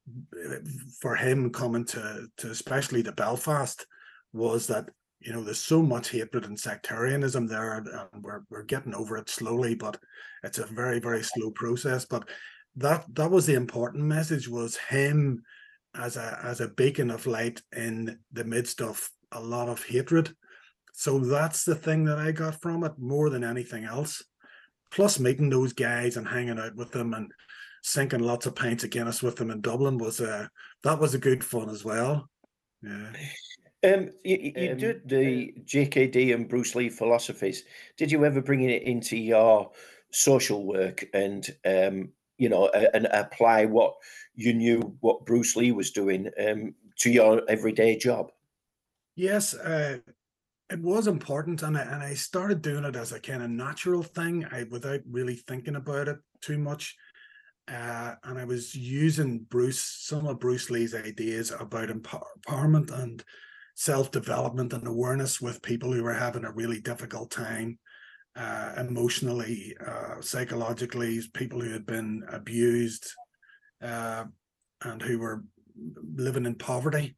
uh, 0.09 0.55
for 1.01 1.15
him 1.15 1.51
coming 1.51 1.85
to 1.85 2.27
to 2.37 2.49
especially 2.49 3.03
to 3.03 3.11
belfast 3.11 3.85
was 4.31 4.67
that 4.67 4.89
you 5.25 5.33
know 5.33 5.43
there's 5.43 5.59
so 5.59 5.81
much 5.81 6.09
hatred 6.09 6.45
and 6.45 6.59
sectarianism 6.59 7.47
there 7.47 7.73
and 7.73 8.23
we're, 8.23 8.43
we're 8.51 8.63
getting 8.63 8.93
over 8.93 9.17
it 9.17 9.27
slowly 9.27 9.73
but 9.73 9.97
it's 10.45 10.59
a 10.59 10.65
very 10.65 10.99
very 10.99 11.23
slow 11.23 11.51
process. 11.51 12.05
But 12.05 12.29
that 12.77 13.05
that 13.15 13.31
was 13.31 13.45
the 13.45 13.55
important 13.55 14.03
message 14.03 14.47
was 14.47 14.77
him 14.77 15.43
as 15.95 16.17
a 16.17 16.39
as 16.43 16.61
a 16.61 16.69
beacon 16.69 17.09
of 17.09 17.25
light 17.25 17.61
in 17.75 18.19
the 18.31 18.43
midst 18.43 18.81
of 18.81 19.09
a 19.31 19.41
lot 19.41 19.67
of 19.67 19.83
hatred. 19.83 20.33
So 20.93 21.19
that's 21.19 21.65
the 21.65 21.75
thing 21.75 22.05
that 22.05 22.19
i 22.19 22.31
got 22.31 22.61
from 22.61 22.83
it 22.83 22.93
more 22.97 23.29
than 23.29 23.43
anything 23.43 23.83
else. 23.83 24.23
Plus 24.91 25.19
meeting 25.19 25.49
those 25.49 25.73
guys 25.73 26.15
and 26.15 26.27
hanging 26.27 26.59
out 26.59 26.75
with 26.75 26.91
them 26.91 27.13
and 27.13 27.31
sinking 27.83 28.21
lots 28.21 28.45
of 28.45 28.55
pints 28.55 28.83
of 28.83 28.91
guinness 28.91 29.21
with 29.21 29.35
them 29.35 29.51
in 29.51 29.61
dublin 29.61 29.97
was 29.97 30.19
a 30.19 30.49
that 30.83 30.99
was 30.99 31.15
a 31.15 31.19
good 31.19 31.43
fun 31.43 31.69
as 31.69 31.83
well. 31.83 32.29
Yeah 32.83 33.11
Um, 33.85 34.09
you, 34.23 34.53
you 34.55 34.75
did 34.75 35.07
the 35.07 35.53
JKD 35.63 36.33
and 36.33 36.49
Bruce 36.49 36.73
Lee 36.73 36.89
philosophies. 36.89 37.63
Did 37.97 38.11
you 38.11 38.25
ever 38.25 38.41
bring 38.41 38.61
it 38.61 38.83
into 38.83 39.15
your 39.15 39.71
social 40.11 40.65
work 40.65 41.05
and 41.13 41.45
um, 41.65 42.09
you 42.37 42.49
know 42.49 42.69
and 42.69 43.05
apply 43.11 43.65
what 43.65 43.93
you 44.33 44.53
knew 44.53 44.97
what 45.01 45.25
Bruce 45.25 45.55
Lee 45.55 45.71
was 45.71 45.91
doing 45.91 46.29
um, 46.47 46.73
to 46.99 47.11
your 47.11 47.43
everyday 47.47 47.95
job? 47.95 48.31
Yes, 49.15 49.53
uh, 49.53 49.99
it 50.69 50.79
was 50.79 51.07
important, 51.07 51.61
and 51.61 51.77
I, 51.77 51.81
and 51.81 52.01
I 52.01 52.15
started 52.15 52.61
doing 52.61 52.85
it 52.85 52.95
as 52.95 53.11
a 53.11 53.19
kind 53.19 53.43
of 53.43 53.49
natural 53.51 54.01
thing, 54.01 54.45
I 54.51 54.63
without 54.63 55.01
really 55.09 55.35
thinking 55.35 55.75
about 55.75 56.07
it 56.07 56.17
too 56.41 56.57
much. 56.57 56.95
Uh, 57.67 58.15
and 58.23 58.37
I 58.37 58.45
was 58.45 58.75
using 58.75 59.39
Bruce 59.49 59.81
some 59.81 60.27
of 60.27 60.39
Bruce 60.39 60.69
Lee's 60.69 60.93
ideas 60.93 61.51
about 61.51 61.89
empower- 61.89 62.27
empowerment 62.45 62.91
and 62.91 63.23
self 63.75 64.09
development 64.09 64.73
and 64.73 64.87
awareness 64.87 65.39
with 65.39 65.61
people 65.61 65.91
who 65.91 66.03
were 66.03 66.13
having 66.13 66.45
a 66.45 66.51
really 66.51 66.81
difficult 66.81 67.29
time 67.29 67.77
uh, 68.35 68.73
emotionally, 68.77 69.75
uh, 69.85 70.19
psychologically, 70.21 71.21
people 71.33 71.61
who 71.61 71.71
had 71.71 71.85
been 71.85 72.23
abused 72.31 73.13
uh, 73.81 74.25
and 74.83 75.01
who 75.01 75.19
were 75.19 75.43
living 76.15 76.45
in 76.45 76.55
poverty, 76.55 77.15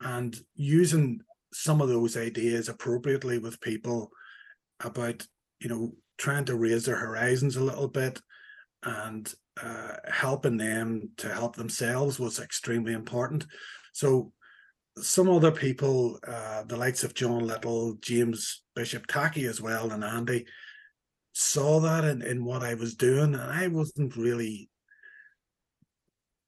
and 0.00 0.38
using 0.54 1.20
some 1.52 1.80
of 1.80 1.88
those 1.88 2.16
ideas 2.16 2.68
appropriately 2.68 3.38
with 3.38 3.60
people 3.60 4.10
about 4.80 5.26
you 5.60 5.68
know 5.68 5.92
trying 6.18 6.44
to 6.44 6.56
raise 6.56 6.84
their 6.84 6.96
horizons 6.96 7.56
a 7.56 7.64
little 7.64 7.88
bit 7.88 8.20
and 8.82 9.34
uh, 9.62 9.94
helping 10.10 10.56
them 10.56 11.10
to 11.16 11.32
help 11.32 11.56
themselves 11.56 12.18
was 12.18 12.38
extremely 12.38 12.92
important. 12.92 13.46
So 13.92 14.32
some 14.98 15.28
other 15.28 15.50
people, 15.50 16.18
uh, 16.26 16.64
the 16.64 16.76
likes 16.76 17.04
of 17.04 17.14
John 17.14 17.46
Little, 17.46 17.94
James 18.00 18.62
Bishop 18.74 19.06
Taky 19.06 19.46
as 19.46 19.60
well, 19.60 19.90
and 19.92 20.02
Andy, 20.02 20.46
saw 21.32 21.80
that 21.80 22.04
in, 22.04 22.22
in 22.22 22.44
what 22.44 22.62
I 22.62 22.74
was 22.74 22.94
doing, 22.94 23.34
and 23.34 23.42
I 23.42 23.68
wasn't 23.68 24.16
really. 24.16 24.70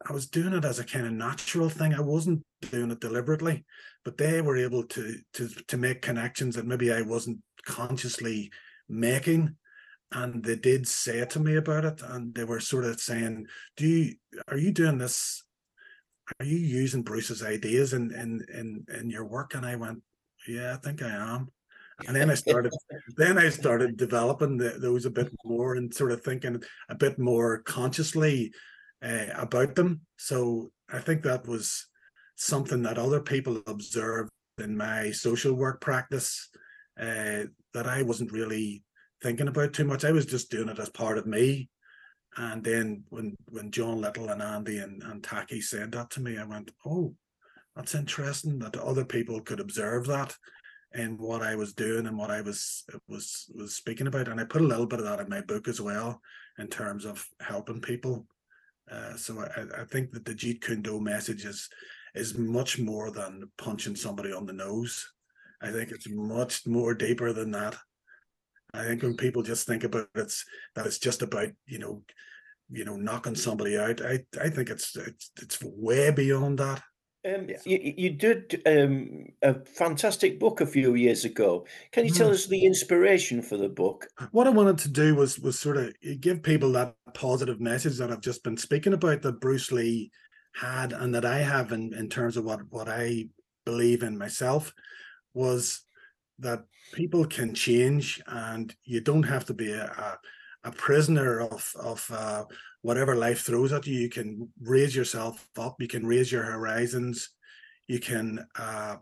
I 0.09 0.13
was 0.13 0.29
doing 0.29 0.55
it 0.55 0.65
as 0.65 0.79
a 0.79 0.85
kind 0.85 1.07
of 1.07 1.13
natural 1.13 1.69
thing. 1.69 1.93
I 1.93 2.01
wasn't 2.01 2.45
doing 2.71 2.91
it 2.93 3.01
deliberately, 3.01 3.65
but 4.05 4.17
they 4.17 4.41
were 4.41 4.57
able 4.57 4.85
to 4.85 5.19
to 5.35 5.49
to 5.49 5.77
make 5.77 6.03
connections 6.03 6.55
that 6.55 6.67
maybe 6.67 6.93
I 6.93 7.03
wasn't 7.03 7.39
consciously 7.67 8.51
making 8.89 9.57
and 10.13 10.43
they 10.43 10.57
did 10.57 10.89
say 10.89 11.25
to 11.25 11.39
me 11.39 11.57
about 11.57 11.85
it 11.85 12.03
and 12.03 12.35
they 12.35 12.45
were 12.45 12.61
sort 12.61 12.85
of 12.85 12.99
saying 13.01 13.47
do 13.77 13.87
you 13.87 14.15
are 14.49 14.57
you 14.57 14.73
doing 14.73 14.99
this 14.99 15.45
are 16.41 16.47
you 16.47 16.59
using 16.59 17.03
bruce's 17.03 17.43
ideas 17.43 17.93
in 17.93 18.13
in 18.13 18.45
in, 18.55 18.85
in 19.01 19.11
your 19.11 19.25
work 19.25 19.55
and 19.55 19.65
i 19.65 19.77
went 19.77 20.03
yeah 20.47 20.75
i 20.75 20.77
think 20.77 21.03
i 21.03 21.09
am 21.09 21.49
and 22.07 22.15
then 22.15 22.31
i 22.31 22.35
started 22.35 22.73
then 23.17 23.39
i 23.39 23.49
started 23.49 23.97
developing 23.97 24.57
the, 24.57 24.71
those 24.79 25.05
a 25.05 25.11
bit 25.11 25.31
more 25.45 25.75
and 25.75 25.93
sort 25.93 26.13
of 26.13 26.23
thinking 26.23 26.63
a 26.89 26.95
bit 26.95 27.19
more 27.19 27.59
consciously 27.59 28.53
uh, 29.03 29.27
about 29.37 29.75
them 29.75 30.01
so 30.17 30.71
i 30.91 30.99
think 30.99 31.23
that 31.23 31.47
was 31.47 31.87
something 32.37 32.83
that 32.83 32.99
other 32.99 33.21
people 33.21 33.63
observed 33.67 34.31
in 34.59 34.77
my 34.77 35.11
social 35.11 35.55
work 35.55 35.81
practice 35.81 36.49
uh, 37.01 37.45
that 37.75 37.87
i 37.87 38.03
wasn't 38.03 38.33
really 38.33 38.83
thinking 39.23 39.49
about 39.49 39.73
too 39.73 39.85
much. 39.85 40.05
I 40.05 40.13
was 40.13 40.27
just 40.27 40.51
doing 40.51 40.69
it 40.69 40.79
as 40.79 40.89
part 40.91 41.19
of 41.19 41.27
me. 41.27 41.69
And 42.39 42.63
then 42.63 43.03
when 43.09 43.37
when 43.49 43.73
John 43.73 44.01
Little 44.01 44.29
and 44.29 44.41
Andy 44.41 44.79
and, 44.79 45.03
and 45.03 45.23
Taky 45.23 45.61
said 45.61 45.91
that 45.93 46.11
to 46.11 46.21
me, 46.21 46.39
I 46.39 46.45
went, 46.45 46.71
Oh, 46.87 47.15
that's 47.75 47.97
interesting 47.97 48.61
that 48.61 48.77
other 48.77 49.05
people 49.05 49.41
could 49.41 49.59
observe 49.59 50.07
that 50.07 50.35
in 50.95 51.19
what 51.19 51.43
I 51.43 51.57
was 51.57 51.75
doing 51.75 52.07
and 52.07 52.17
what 52.17 52.31
I 52.31 52.41
was 52.41 52.85
was 53.09 53.51
was 53.55 53.75
speaking 53.75 54.07
about. 54.07 54.29
And 54.29 54.41
I 54.41 54.45
put 54.45 54.63
a 54.63 54.67
little 54.67 54.87
bit 54.87 55.01
of 55.01 55.05
that 55.07 55.21
in 55.21 55.29
my 55.29 55.41
book 55.41 55.67
as 55.67 55.81
well, 55.81 56.21
in 56.59 56.69
terms 56.69 57.05
of 57.05 57.27
helping 57.41 57.81
people. 57.81 58.25
Uh, 58.91 59.17
so 59.17 59.41
I, 59.41 59.83
I 59.83 59.85
think 59.85 60.13
that 60.13 60.25
the 60.25 60.35
Jeet 60.35 60.63
Kune 60.63 60.81
Do 60.81 61.01
message 61.01 61.45
is 61.45 61.69
is 62.15 62.39
much 62.39 62.79
more 62.79 63.11
than 63.11 63.51
punching 63.59 63.97
somebody 63.97 64.33
on 64.33 64.47
the 64.47 64.53
nose. 64.53 65.05
I 65.61 65.73
think 65.73 65.91
it's 65.91 66.09
much 66.09 66.67
more 66.69 66.95
deeper 66.95 67.33
than 67.33 67.51
that. 67.51 67.77
I 68.75 68.85
think 68.85 69.03
when 69.03 69.17
people 69.17 69.43
just 69.43 69.67
think 69.67 69.85
about 69.85 70.09
it, 70.15 70.21
it's 70.21 70.45
that 70.75 70.87
it's 70.87 70.99
just 70.99 71.23
about 71.23 71.49
you 71.67 71.79
know, 71.79 72.03
you 72.71 72.85
know, 72.85 72.97
knocking 72.97 73.35
somebody 73.35 73.79
out. 73.79 74.01
I 74.05 74.25
I 74.41 74.51
think 74.51 74.71
it's 74.71 74.97
it's 74.97 75.31
it's 75.41 75.63
way 75.63 76.11
beyond 76.11 76.59
that. 76.59 76.83
Um, 77.27 77.49
you, 77.65 77.95
you 77.97 78.11
did 78.11 78.63
um, 78.65 79.27
a 79.43 79.55
fantastic 79.65 80.39
book 80.39 80.61
a 80.61 80.67
few 80.67 80.95
years 80.95 81.25
ago. 81.25 81.67
Can 81.91 82.05
you 82.05 82.13
tell 82.13 82.29
mm. 82.29 82.33
us 82.33 82.47
the 82.47 82.65
inspiration 82.65 83.43
for 83.43 83.57
the 83.57 83.69
book? 83.69 84.07
What 84.31 84.47
I 84.47 84.51
wanted 84.51 84.79
to 84.79 84.89
do 84.89 85.15
was 85.15 85.39
was 85.39 85.59
sort 85.59 85.79
of 85.79 85.95
give 86.21 86.43
people 86.43 86.73
that 86.73 86.95
positive 87.15 87.61
message 87.61 87.99
that 87.99 88.13
I've 88.13 88.21
just 88.21 88.45
been 88.45 88.57
speaking 88.57 88.93
about 88.93 89.23
that 89.23 89.41
Bruce 89.41 89.73
Lee 89.73 90.11
had 90.55 90.93
and 90.93 91.15
that 91.15 91.25
I 91.25 91.39
have 91.39 91.73
in, 91.73 91.93
in 91.95 92.09
terms 92.09 92.37
of 92.37 92.45
what 92.45 92.61
what 92.71 92.89
I 92.89 93.29
believe 93.67 94.03
in 94.03 94.17
myself 94.17 94.73
was 95.35 95.83
that 96.39 96.65
people 96.93 97.25
can 97.27 97.55
change 97.55 98.23
and 98.27 98.75
you 98.85 99.01
don't 99.01 99.25
have 99.25 99.45
to 99.47 99.55
be 99.55 99.73
a, 99.73 100.19
a, 100.65 100.73
prisoner 100.73 101.41
of 101.41 101.73
of 101.81 102.11
uh, 102.13 102.45
whatever 102.83 103.17
life 103.17 103.41
throws 103.41 103.73
at 103.73 103.87
you. 103.87 103.99
You 103.99 104.11
can 104.11 104.49
raise 104.61 104.95
yourself 104.95 105.49
up 105.59 105.77
you 105.81 105.89
can 105.89 106.07
raise 106.07 106.31
your 106.31 106.43
horizons 106.43 107.31
you 107.87 107.99
can 107.99 108.47
uh, 108.59 108.97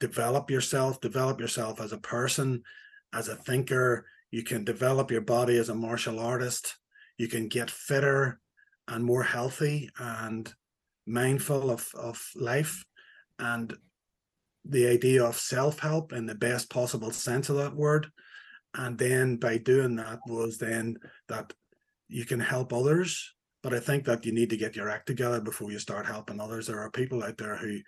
develop 0.00 0.50
yourself 0.50 1.00
develop 1.00 1.40
yourself 1.40 1.80
as 1.80 1.92
a 1.92 1.98
person 1.98 2.62
as 3.12 3.28
a 3.28 3.36
thinker. 3.36 4.06
You 4.30 4.42
can 4.42 4.64
develop 4.64 5.10
your 5.10 5.22
body 5.22 5.56
as 5.58 5.68
a 5.68 5.74
martial 5.74 6.20
artist. 6.20 6.76
You 7.16 7.28
can 7.28 7.48
get 7.48 7.70
fitter 7.70 8.40
and 8.86 9.04
more 9.04 9.22
healthy 9.22 9.90
and 9.98 10.52
mindful 11.06 11.70
of 11.70 11.88
of 11.94 12.22
life. 12.34 12.84
And 13.38 13.74
the 14.68 14.86
idea 14.86 15.24
of 15.24 15.36
self-help 15.38 16.12
in 16.12 16.26
the 16.26 16.34
best 16.34 16.70
possible 16.70 17.10
sense 17.10 17.48
of 17.48 17.56
that 17.56 17.74
word. 17.74 18.06
And 18.74 18.98
then 18.98 19.36
by 19.36 19.58
doing 19.58 19.96
that 19.96 20.20
was 20.26 20.58
then 20.58 20.96
that 21.28 21.52
you 22.08 22.24
can 22.24 22.40
help 22.40 22.72
others 22.72 23.34
but 23.62 23.74
i 23.74 23.80
think 23.80 24.04
that 24.04 24.24
you 24.24 24.32
need 24.32 24.50
to 24.50 24.56
get 24.56 24.76
your 24.76 24.88
act 24.88 25.06
together 25.06 25.40
before 25.40 25.70
you 25.70 25.78
start 25.78 26.06
helping 26.06 26.40
others. 26.40 26.66
There 26.66 26.80
are 26.80 26.90
people 26.90 27.22
out 27.22 27.36
there 27.36 27.56
who 27.56 27.78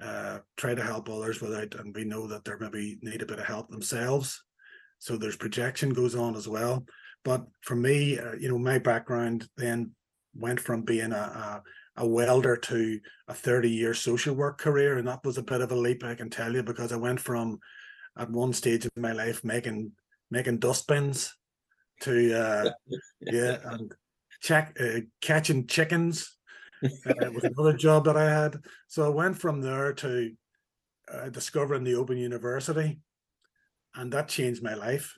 uh, 0.00 0.38
try 0.56 0.74
to 0.74 0.82
help 0.82 1.08
others 1.08 1.40
without 1.40 1.74
and 1.74 1.94
we 1.94 2.04
know 2.04 2.26
that 2.28 2.44
they're 2.44 2.58
maybe 2.58 2.98
need 3.02 3.22
a 3.22 3.26
bit 3.26 3.38
of 3.38 3.44
help 3.44 3.68
themselves. 3.68 4.42
So 5.00 5.16
there's 5.16 5.36
projection 5.36 5.90
goes 5.90 6.14
on 6.14 6.36
as 6.36 6.46
well. 6.46 6.84
But 7.24 7.46
for 7.62 7.74
me 7.74 8.18
uh, 8.18 8.34
you 8.38 8.48
know 8.48 8.58
my 8.58 8.78
background 8.78 9.48
then 9.56 9.92
went 10.34 10.60
from 10.60 10.82
being 10.82 11.12
a, 11.12 11.16
a, 11.16 11.62
a 11.98 12.06
welder 12.06 12.56
to 12.56 13.00
a 13.28 13.34
30 13.34 13.70
year 13.70 13.92
social 13.92 14.34
work 14.34 14.58
career. 14.58 14.98
And 14.98 15.08
that 15.08 15.24
was 15.24 15.36
a 15.36 15.42
bit 15.42 15.60
of 15.60 15.72
a 15.72 15.76
leap, 15.76 16.04
I 16.04 16.14
can 16.14 16.30
tell 16.30 16.54
you, 16.54 16.62
because 16.62 16.92
I 16.92 16.96
went 16.96 17.20
from 17.20 17.58
at 18.16 18.30
one 18.30 18.52
stage 18.52 18.84
of 18.84 18.90
my 18.96 19.12
life 19.12 19.44
making 19.44 19.92
making 20.30 20.58
dustbins 20.58 21.34
to 22.00 22.38
uh 22.38 22.70
yeah 23.20 23.58
and 23.64 23.94
check 24.40 24.76
uh, 24.80 25.00
catching 25.20 25.66
chickens 25.66 26.36
uh, 26.82 27.30
was 27.32 27.44
another 27.44 27.72
job 27.72 28.04
that 28.04 28.16
i 28.16 28.24
had 28.24 28.56
so 28.86 29.04
i 29.04 29.08
went 29.08 29.38
from 29.38 29.60
there 29.60 29.92
to 29.92 30.32
uh, 31.12 31.28
discovering 31.30 31.84
the 31.84 31.94
open 31.94 32.18
university 32.18 33.00
and 33.94 34.12
that 34.12 34.28
changed 34.28 34.62
my 34.62 34.74
life 34.74 35.16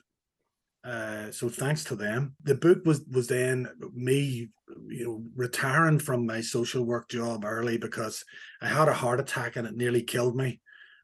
uh, 0.83 1.31
so 1.31 1.47
thanks 1.47 1.83
to 1.85 1.95
them. 1.95 2.35
The 2.43 2.55
book 2.55 2.79
was 2.85 3.01
was 3.11 3.27
then 3.27 3.67
me, 3.93 4.49
you 4.87 5.05
know, 5.05 5.23
retiring 5.35 5.99
from 5.99 6.25
my 6.25 6.41
social 6.41 6.83
work 6.83 7.09
job 7.09 7.45
early 7.45 7.77
because 7.77 8.23
I 8.61 8.67
had 8.67 8.87
a 8.87 8.93
heart 8.93 9.19
attack 9.19 9.55
and 9.55 9.67
it 9.67 9.75
nearly 9.75 10.01
killed 10.01 10.35
me, 10.35 10.59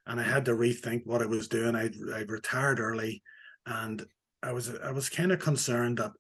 and 0.08 0.20
I 0.20 0.24
had 0.24 0.46
to 0.46 0.54
rethink 0.54 1.06
what 1.06 1.22
I 1.22 1.28
was 1.28 1.48
doing. 1.48 1.76
I 1.76 1.92
I 2.14 2.22
retired 2.22 2.80
early, 2.80 3.22
and 3.66 4.04
I 4.42 4.52
was 4.52 4.74
I 4.84 4.92
was 4.92 5.10
kind 5.10 5.32
of 5.32 5.40
concerned 5.40 5.98
that 6.00 6.12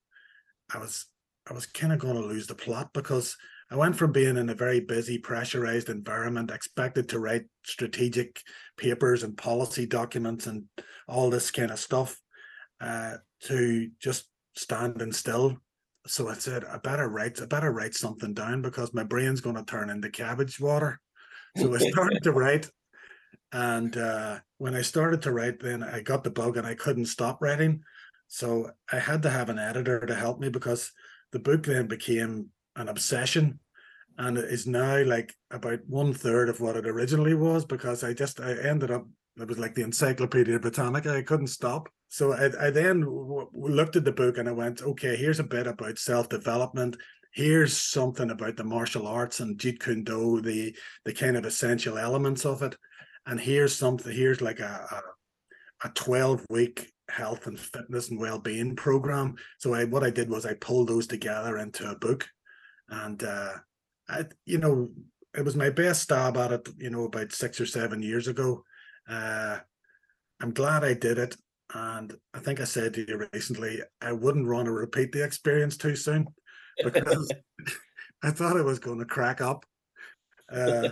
I 0.73 0.77
was 0.77 1.07
I 1.49 1.53
was 1.53 1.65
kind 1.65 1.93
of 1.93 1.99
going 1.99 2.15
to 2.15 2.27
lose 2.27 2.45
the 2.45 2.55
plot 2.55 2.91
because 2.93 3.35
I 3.69 3.75
went 3.75 3.97
from 3.97 4.11
being 4.11 4.37
in 4.37 4.49
a 4.49 4.55
very 4.55 4.79
busy, 4.79 5.17
pressurized 5.17 5.89
environment, 5.89 6.51
expected 6.51 7.09
to 7.09 7.19
write 7.19 7.45
strategic 7.65 8.41
papers 8.77 9.23
and 9.23 9.35
policy 9.35 9.85
documents 9.85 10.47
and 10.47 10.65
all 11.07 11.29
this 11.29 11.51
kind 11.51 11.71
of 11.71 11.79
stuff, 11.79 12.17
uh, 12.79 13.15
to 13.43 13.89
just 13.99 14.29
standing 14.55 15.11
still. 15.11 15.57
So 16.05 16.29
I 16.29 16.33
said, 16.35 16.63
I 16.65 16.77
better 16.77 17.09
write, 17.09 17.41
I 17.41 17.45
better 17.45 17.71
write 17.71 17.93
something 17.93 18.33
down 18.33 18.61
because 18.61 18.93
my 18.93 19.03
brain's 19.03 19.41
going 19.41 19.57
to 19.57 19.63
turn 19.63 19.89
into 19.89 20.09
cabbage 20.09 20.59
water. 20.59 20.99
So 21.57 21.73
I 21.73 21.79
started 21.79 22.23
to 22.23 22.31
write. 22.31 22.69
And 23.51 23.95
uh, 23.97 24.39
when 24.57 24.75
I 24.75 24.81
started 24.81 25.21
to 25.23 25.31
write, 25.31 25.59
then 25.59 25.83
I 25.83 26.01
got 26.01 26.23
the 26.23 26.29
bug 26.29 26.57
and 26.57 26.67
I 26.67 26.75
couldn't 26.75 27.05
stop 27.05 27.41
writing. 27.41 27.81
So 28.27 28.71
I 28.91 28.99
had 28.99 29.23
to 29.23 29.29
have 29.29 29.49
an 29.49 29.59
editor 29.59 30.05
to 30.05 30.15
help 30.15 30.39
me 30.39 30.49
because 30.49 30.91
the 31.31 31.39
book 31.39 31.63
then 31.63 31.87
became 31.87 32.47
an 32.75 32.89
obsession 32.89 33.59
and 34.17 34.37
it 34.37 34.45
is 34.45 34.65
now 34.65 35.03
like 35.03 35.33
about 35.51 35.79
one 35.87 36.13
third 36.13 36.49
of 36.49 36.59
what 36.59 36.75
it 36.75 36.87
originally 36.87 37.33
was 37.33 37.65
because 37.65 38.03
I 38.03 38.13
just 38.13 38.39
I 38.39 38.53
ended 38.53 38.91
up 38.91 39.05
it 39.39 39.47
was 39.47 39.59
like 39.59 39.75
the 39.75 39.83
Encyclopedia 39.83 40.59
Britannica. 40.59 41.15
I 41.15 41.21
couldn't 41.21 41.47
stop. 41.47 41.89
So 42.09 42.33
I, 42.33 42.67
I 42.67 42.69
then 42.69 43.01
w- 43.01 43.49
looked 43.53 43.95
at 43.95 44.05
the 44.05 44.11
book 44.11 44.37
and 44.37 44.47
I 44.47 44.53
went, 44.53 44.81
okay, 44.81 45.15
here's 45.15 45.39
a 45.39 45.43
bit 45.43 45.67
about 45.67 45.97
self 45.97 46.29
development. 46.29 46.97
Here's 47.33 47.77
something 47.77 48.31
about 48.31 48.55
the 48.55 48.63
martial 48.63 49.07
arts 49.07 49.39
and 49.39 49.57
Jeet 49.57 49.79
Kune 49.79 50.03
Do, 50.03 50.41
the 50.41 50.75
the 51.05 51.13
kind 51.13 51.37
of 51.37 51.45
essential 51.45 51.97
elements 51.97 52.45
of 52.45 52.61
it. 52.63 52.75
And 53.25 53.39
here's 53.39 53.75
something. 53.75 54.11
Here's 54.11 54.41
like 54.41 54.59
a 54.59 55.03
a, 55.83 55.89
twelve 55.89 56.45
week 56.49 56.91
health 57.09 57.47
and 57.47 57.59
fitness 57.59 58.09
and 58.09 58.19
well 58.19 58.39
being 58.39 58.75
program. 58.75 59.35
So 59.59 59.73
I 59.73 59.85
what 59.85 60.03
I 60.03 60.09
did 60.09 60.29
was 60.29 60.45
I 60.45 60.53
pulled 60.55 60.87
those 60.89 61.07
together 61.07 61.57
into 61.57 61.89
a 61.89 61.95
book, 61.97 62.27
and 62.89 63.21
uh, 63.23 63.53
I 64.09 64.25
you 64.45 64.57
know 64.57 64.89
it 65.35 65.45
was 65.45 65.55
my 65.55 65.69
best 65.69 66.03
stab 66.03 66.37
at 66.37 66.51
it. 66.51 66.69
You 66.77 66.89
know 66.89 67.03
about 67.03 67.33
six 67.33 67.61
or 67.61 67.65
seven 67.65 68.01
years 68.01 68.27
ago 68.27 68.63
uh, 69.07 69.59
I'm 70.41 70.53
glad 70.53 70.83
I 70.83 70.93
did 70.93 71.17
it. 71.17 71.35
And 71.73 72.13
I 72.33 72.39
think 72.39 72.59
I 72.59 72.63
said 72.63 72.93
to 72.93 73.05
you 73.07 73.27
recently, 73.33 73.81
I 74.01 74.11
wouldn't 74.11 74.47
want 74.47 74.65
to 74.65 74.71
repeat 74.71 75.11
the 75.11 75.23
experience 75.23 75.77
too 75.77 75.95
soon 75.95 76.27
because 76.83 77.29
I 78.23 78.31
thought 78.31 78.57
it 78.57 78.65
was 78.65 78.79
going 78.79 78.99
to 78.99 79.05
crack 79.05 79.41
up. 79.41 79.65
Uh, 80.51 80.89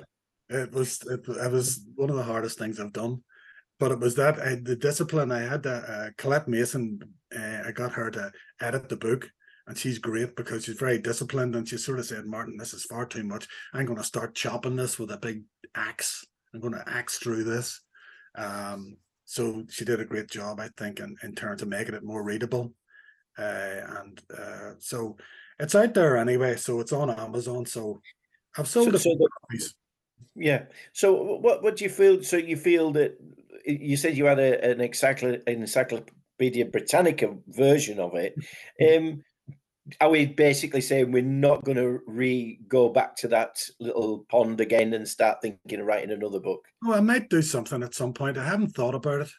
it 0.50 0.72
was 0.72 1.02
it, 1.04 1.22
it, 1.28 1.52
was 1.52 1.82
one 1.96 2.10
of 2.10 2.18
the 2.18 2.24
hardest 2.24 2.60
things 2.60 2.80
I've 2.80 2.94
done, 2.94 3.24
but 3.80 3.92
it 3.92 4.00
was 4.00 4.16
that 4.16 4.40
I, 4.40 4.56
the 4.56 4.76
discipline 4.76 5.32
I 5.32 5.40
had. 5.40 5.64
To, 5.64 5.72
uh, 5.72 6.10
Colette 6.18 6.50
Mason, 6.50 7.00
uh, 7.36 7.64
I 7.66 7.72
got 7.72 7.94
her 7.94 8.12
to 8.12 8.32
edit 8.60 8.90
the 8.90 8.98
book, 8.98 9.30
and 9.68 9.78
she's 9.78 9.98
great 9.98 10.36
because 10.36 10.66
she's 10.66 10.78
very 10.78 11.00
disciplined 11.00 11.56
and 11.56 11.68
she 11.68 11.78
sort 11.78 12.00
of 12.00 12.06
said 12.06 12.26
martin 12.26 12.58
this 12.58 12.74
is 12.74 12.86
far 12.86 13.06
too 13.06 13.24
much 13.24 13.48
i'm 13.74 13.86
going 13.86 13.98
to 13.98 14.04
start 14.04 14.36
chopping 14.36 14.76
this 14.76 15.00
with 15.00 15.12
a 15.12 15.18
big 15.18 15.44
axe 15.76 16.26
i'm 16.54 16.60
going 16.60 16.74
to 16.74 16.84
axe 16.88 17.18
through 17.18 17.44
this 17.44 17.82
um, 18.38 18.98
so 19.26 19.64
she 19.70 19.84
did 19.86 20.00
a 20.00 20.06
great 20.06 20.30
job 20.30 20.60
i 20.60 20.70
think 20.78 21.00
in, 21.00 21.16
in 21.24 21.34
terms 21.34 21.62
of 21.62 21.68
making 21.68 21.96
it 21.96 22.04
more 22.04 22.24
readable 22.24 22.74
uh, 23.38 23.82
and 24.00 24.22
uh, 24.38 24.72
so 24.80 25.18
it's 25.60 25.76
out 25.76 25.94
there 25.94 26.18
anyway 26.18 26.56
so 26.56 26.80
it's 26.80 26.94
on 26.94 27.10
amazon 27.10 27.66
so 27.66 28.00
i've 28.58 28.68
sold 28.68 28.90
So- 28.90 28.96
a 28.96 29.00
so 29.00 29.04
few 29.10 29.18
the- 29.18 29.30
copies. 29.42 29.76
Yeah. 30.38 30.64
So 30.94 31.14
what 31.46 31.62
what 31.64 31.76
do 31.78 31.84
you 31.84 31.90
feel? 31.90 32.22
So 32.24 32.36
you 32.38 32.56
feel 32.58 32.92
that 32.92 33.18
you 33.66 33.96
said 33.98 34.16
you 34.18 34.26
had 34.26 34.40
a, 34.40 34.64
an 34.64 34.80
encycl- 34.80 35.42
encyclopedia 35.48 36.66
Britannica 36.66 37.36
version 37.48 38.00
of 38.00 38.16
it. 38.16 38.34
Um, 38.82 39.24
are 40.02 40.10
we 40.10 40.26
basically 40.26 40.82
saying 40.82 41.12
we're 41.12 41.22
not 41.22 41.64
going 41.64 41.78
to 41.78 42.00
re 42.08 42.60
go 42.68 42.90
back 42.90 43.16
to 43.18 43.28
that 43.28 43.62
little 43.80 44.26
pond 44.30 44.60
again 44.60 44.94
and 44.94 45.08
start 45.08 45.42
thinking 45.42 45.80
of 45.80 45.86
writing 45.86 46.12
another 46.12 46.40
book? 46.40 46.66
Oh, 46.84 46.94
I 46.94 47.02
might 47.02 47.30
do 47.30 47.42
something 47.42 47.84
at 47.84 47.94
some 47.94 48.14
point. 48.14 48.38
I 48.38 48.46
haven't 48.46 48.76
thought 48.76 48.96
about 48.96 49.22
it. 49.22 49.32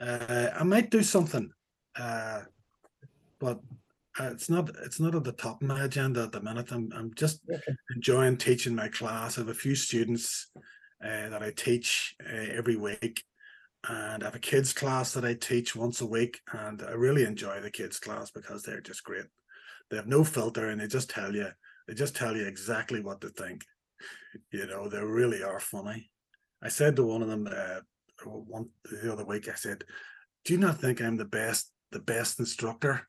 Uh, 0.00 0.50
I 0.58 0.64
might 0.64 0.90
do 0.90 1.02
something, 1.02 1.50
uh, 1.96 2.40
but 3.38 3.60
uh, 4.18 4.30
it's 4.32 4.48
not. 4.48 4.70
It's 4.82 4.98
not 4.98 5.14
at 5.14 5.24
the 5.24 5.32
top 5.32 5.62
of 5.62 5.68
my 5.68 5.84
agenda 5.84 6.22
at 6.22 6.32
the 6.32 6.40
minute. 6.40 6.72
I'm. 6.72 6.90
I'm 6.94 7.12
just 7.14 7.40
enjoying 7.94 8.36
teaching 8.38 8.74
my 8.74 8.88
class. 8.88 9.36
I 9.36 9.42
have 9.42 9.48
a 9.48 9.54
few 9.54 9.74
students 9.74 10.50
uh, 11.04 11.28
that 11.28 11.42
I 11.42 11.50
teach 11.50 12.14
uh, 12.24 12.46
every 12.52 12.76
week, 12.76 13.24
and 13.88 14.22
I 14.22 14.26
have 14.26 14.34
a 14.34 14.40
kids 14.40 14.72
class 14.72 15.12
that 15.12 15.24
I 15.24 15.34
teach 15.34 15.76
once 15.76 16.00
a 16.00 16.06
week, 16.06 16.40
and 16.52 16.82
I 16.82 16.92
really 16.92 17.24
enjoy 17.24 17.60
the 17.60 17.70
kids 17.70 17.98
class 18.00 18.30
because 18.30 18.62
they're 18.62 18.80
just 18.80 19.04
great. 19.04 19.26
They 19.92 19.98
have 19.98 20.06
no 20.06 20.24
filter, 20.24 20.70
and 20.70 20.80
they 20.80 20.86
just 20.86 21.10
tell 21.10 21.34
you. 21.34 21.48
They 21.86 21.92
just 21.92 22.16
tell 22.16 22.34
you 22.34 22.46
exactly 22.46 23.02
what 23.02 23.20
to 23.20 23.28
think. 23.28 23.62
You 24.50 24.66
know, 24.66 24.88
they 24.88 25.00
really 25.00 25.42
are 25.42 25.60
funny. 25.60 26.10
I 26.62 26.68
said 26.68 26.96
to 26.96 27.04
one 27.04 27.20
of 27.20 27.28
them 27.28 27.46
uh, 27.46 27.80
one 28.24 28.70
the 28.90 29.12
other 29.12 29.26
week, 29.26 29.50
I 29.50 29.54
said, 29.54 29.84
"Do 30.46 30.54
you 30.54 30.58
not 30.58 30.80
think 30.80 31.02
I'm 31.02 31.18
the 31.18 31.26
best, 31.26 31.70
the 31.90 31.98
best 31.98 32.40
instructor?" 32.40 33.06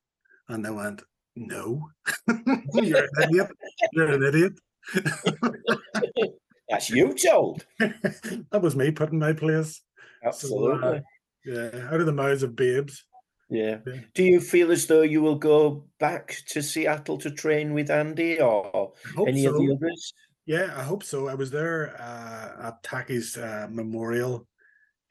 And 0.49 0.65
they 0.65 0.71
went, 0.71 1.03
"No, 1.37 1.89
you're 2.73 3.05
an 3.05 3.09
idiot. 3.29 3.51
You're 3.93 4.11
an 4.11 4.23
idiot." 4.23 4.59
That's 6.69 6.89
you 6.89 7.13
told. 7.13 7.65
that 7.79 8.61
was 8.61 8.75
me 8.75 8.91
putting 8.91 9.19
my 9.19 9.31
place. 9.31 9.81
So, 10.21 10.27
uh, 10.27 10.27
Absolutely. 10.27 11.01
yeah, 11.45 11.87
out 11.89 12.01
of 12.01 12.07
the 12.07 12.11
mouths 12.11 12.43
of 12.43 12.57
babes. 12.57 13.05
Yeah. 13.53 13.77
Do 14.15 14.23
you 14.23 14.39
feel 14.41 14.71
as 14.71 14.87
though 14.87 15.03
you 15.03 15.21
will 15.21 15.35
go 15.37 15.85
back 15.99 16.37
to 16.47 16.61
Seattle 16.61 17.19
to 17.19 17.29
train 17.29 17.73
with 17.73 17.91
Andy 17.91 18.41
or 18.41 18.93
any 19.27 19.45
of 19.45 19.53
the 19.55 19.77
others? 19.77 20.13
Yeah, 20.45 20.73
I 20.75 20.83
hope 20.83 21.03
so. 21.03 21.27
I 21.27 21.35
was 21.35 21.51
there 21.51 21.95
uh, 22.01 22.67
at 22.67 22.83
Taky's 22.83 23.37
uh, 23.37 23.67
memorial 23.69 24.47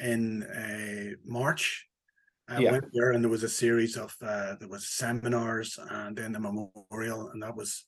in 0.01 0.43
uh, 0.43 1.15
March. 1.25 1.87
I 2.49 2.61
Yeah. 2.61 2.73
went 2.73 2.93
there, 2.93 3.13
and 3.13 3.23
there 3.23 3.31
was 3.31 3.45
a 3.45 3.49
series 3.49 3.97
of 3.97 4.15
uh, 4.21 4.57
there 4.59 4.69
was 4.69 4.89
seminars 4.89 5.79
and 5.79 6.17
then 6.17 6.33
the 6.33 6.41
memorial, 6.41 7.31
and 7.31 7.43
that 7.43 7.57
was 7.57 7.87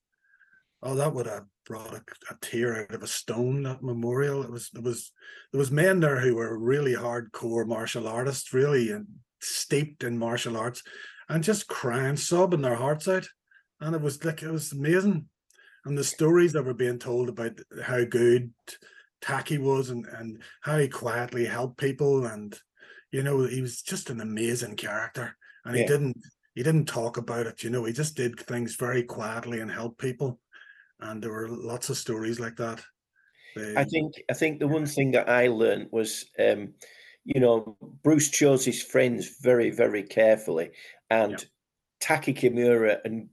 oh, 0.83 0.95
that 0.95 1.13
would 1.13 1.27
have 1.27 1.47
brought 1.67 1.93
a, 1.93 2.03
a 2.31 2.37
tear 2.41 2.83
out 2.83 2.95
of 2.95 3.03
a 3.03 3.09
stone. 3.09 3.65
That 3.65 3.83
memorial. 3.83 4.43
It 4.45 4.51
was 4.51 4.71
there 4.71 4.83
was 4.83 5.13
there 5.53 5.59
was 5.59 5.73
men 5.73 6.01
there 6.01 6.21
who 6.21 6.37
were 6.37 6.57
really 6.57 6.95
hardcore 6.95 7.67
martial 7.67 8.07
artists, 8.07 8.55
really 8.55 8.91
and 8.91 9.07
steeped 9.45 10.05
in 10.05 10.19
martial 10.19 10.57
arts, 10.57 10.83
and 11.29 11.45
just 11.45 11.69
crying, 11.69 12.17
sobbing 12.17 12.63
their 12.63 12.75
hearts 12.77 13.09
out, 13.09 13.27
and 13.81 13.95
it 13.95 14.01
was 14.03 14.25
like 14.25 14.43
it 14.43 14.51
was 14.51 14.73
amazing. 14.73 15.29
And 15.85 15.99
the 15.99 16.05
stories 16.05 16.53
that 16.55 16.65
were 16.65 16.75
being 16.75 16.99
told 16.99 17.29
about 17.29 17.61
how 17.83 18.05
good 18.05 18.53
Taky 19.21 19.59
was 19.59 19.91
and, 19.91 20.07
and 20.07 20.43
how 20.63 20.79
he 20.79 20.89
quietly 20.89 21.45
helped 21.47 21.79
people 21.79 22.27
and 22.27 22.59
you 23.11 23.23
know 23.23 23.45
he 23.45 23.61
was 23.63 23.83
just 23.83 24.11
an 24.11 24.21
amazing 24.21 24.77
character. 24.77 25.37
And 25.65 25.77
he 25.77 25.83
didn't 25.85 26.17
he 26.55 26.63
didn't 26.63 26.87
talk 26.87 27.17
about 27.17 27.47
it 27.47 27.63
you 27.63 27.71
know 27.71 27.85
he 27.85 27.93
just 27.93 28.17
did 28.17 28.39
things 28.41 28.77
very 28.77 29.03
quietly 29.03 29.61
and 29.61 29.71
helped 29.71 29.99
people. 29.99 30.41
And 31.01 31.23
there 31.23 31.33
were 31.33 31.49
lots 31.49 31.91
of 31.91 31.97
stories 31.97 32.41
like 32.41 32.57
that. 32.57 32.83
They- 33.57 33.77
I 33.77 33.85
think 33.85 34.15
I 34.31 34.35
think 34.35 34.59
the 34.59 34.69
one 34.69 34.87
thing 34.87 35.13
that 35.13 35.29
I 35.29 35.49
learned 35.49 35.89
was, 35.93 36.25
um, 36.39 36.75
you 37.25 37.41
know, 37.41 37.77
Bruce 38.03 38.29
chose 38.31 38.65
his 38.65 38.83
friends 38.83 39.39
very 39.41 39.71
very 39.71 40.03
carefully, 40.03 40.71
and 41.11 41.45
Taky 42.01 42.35
Kimura 42.35 42.99
and 43.05 43.29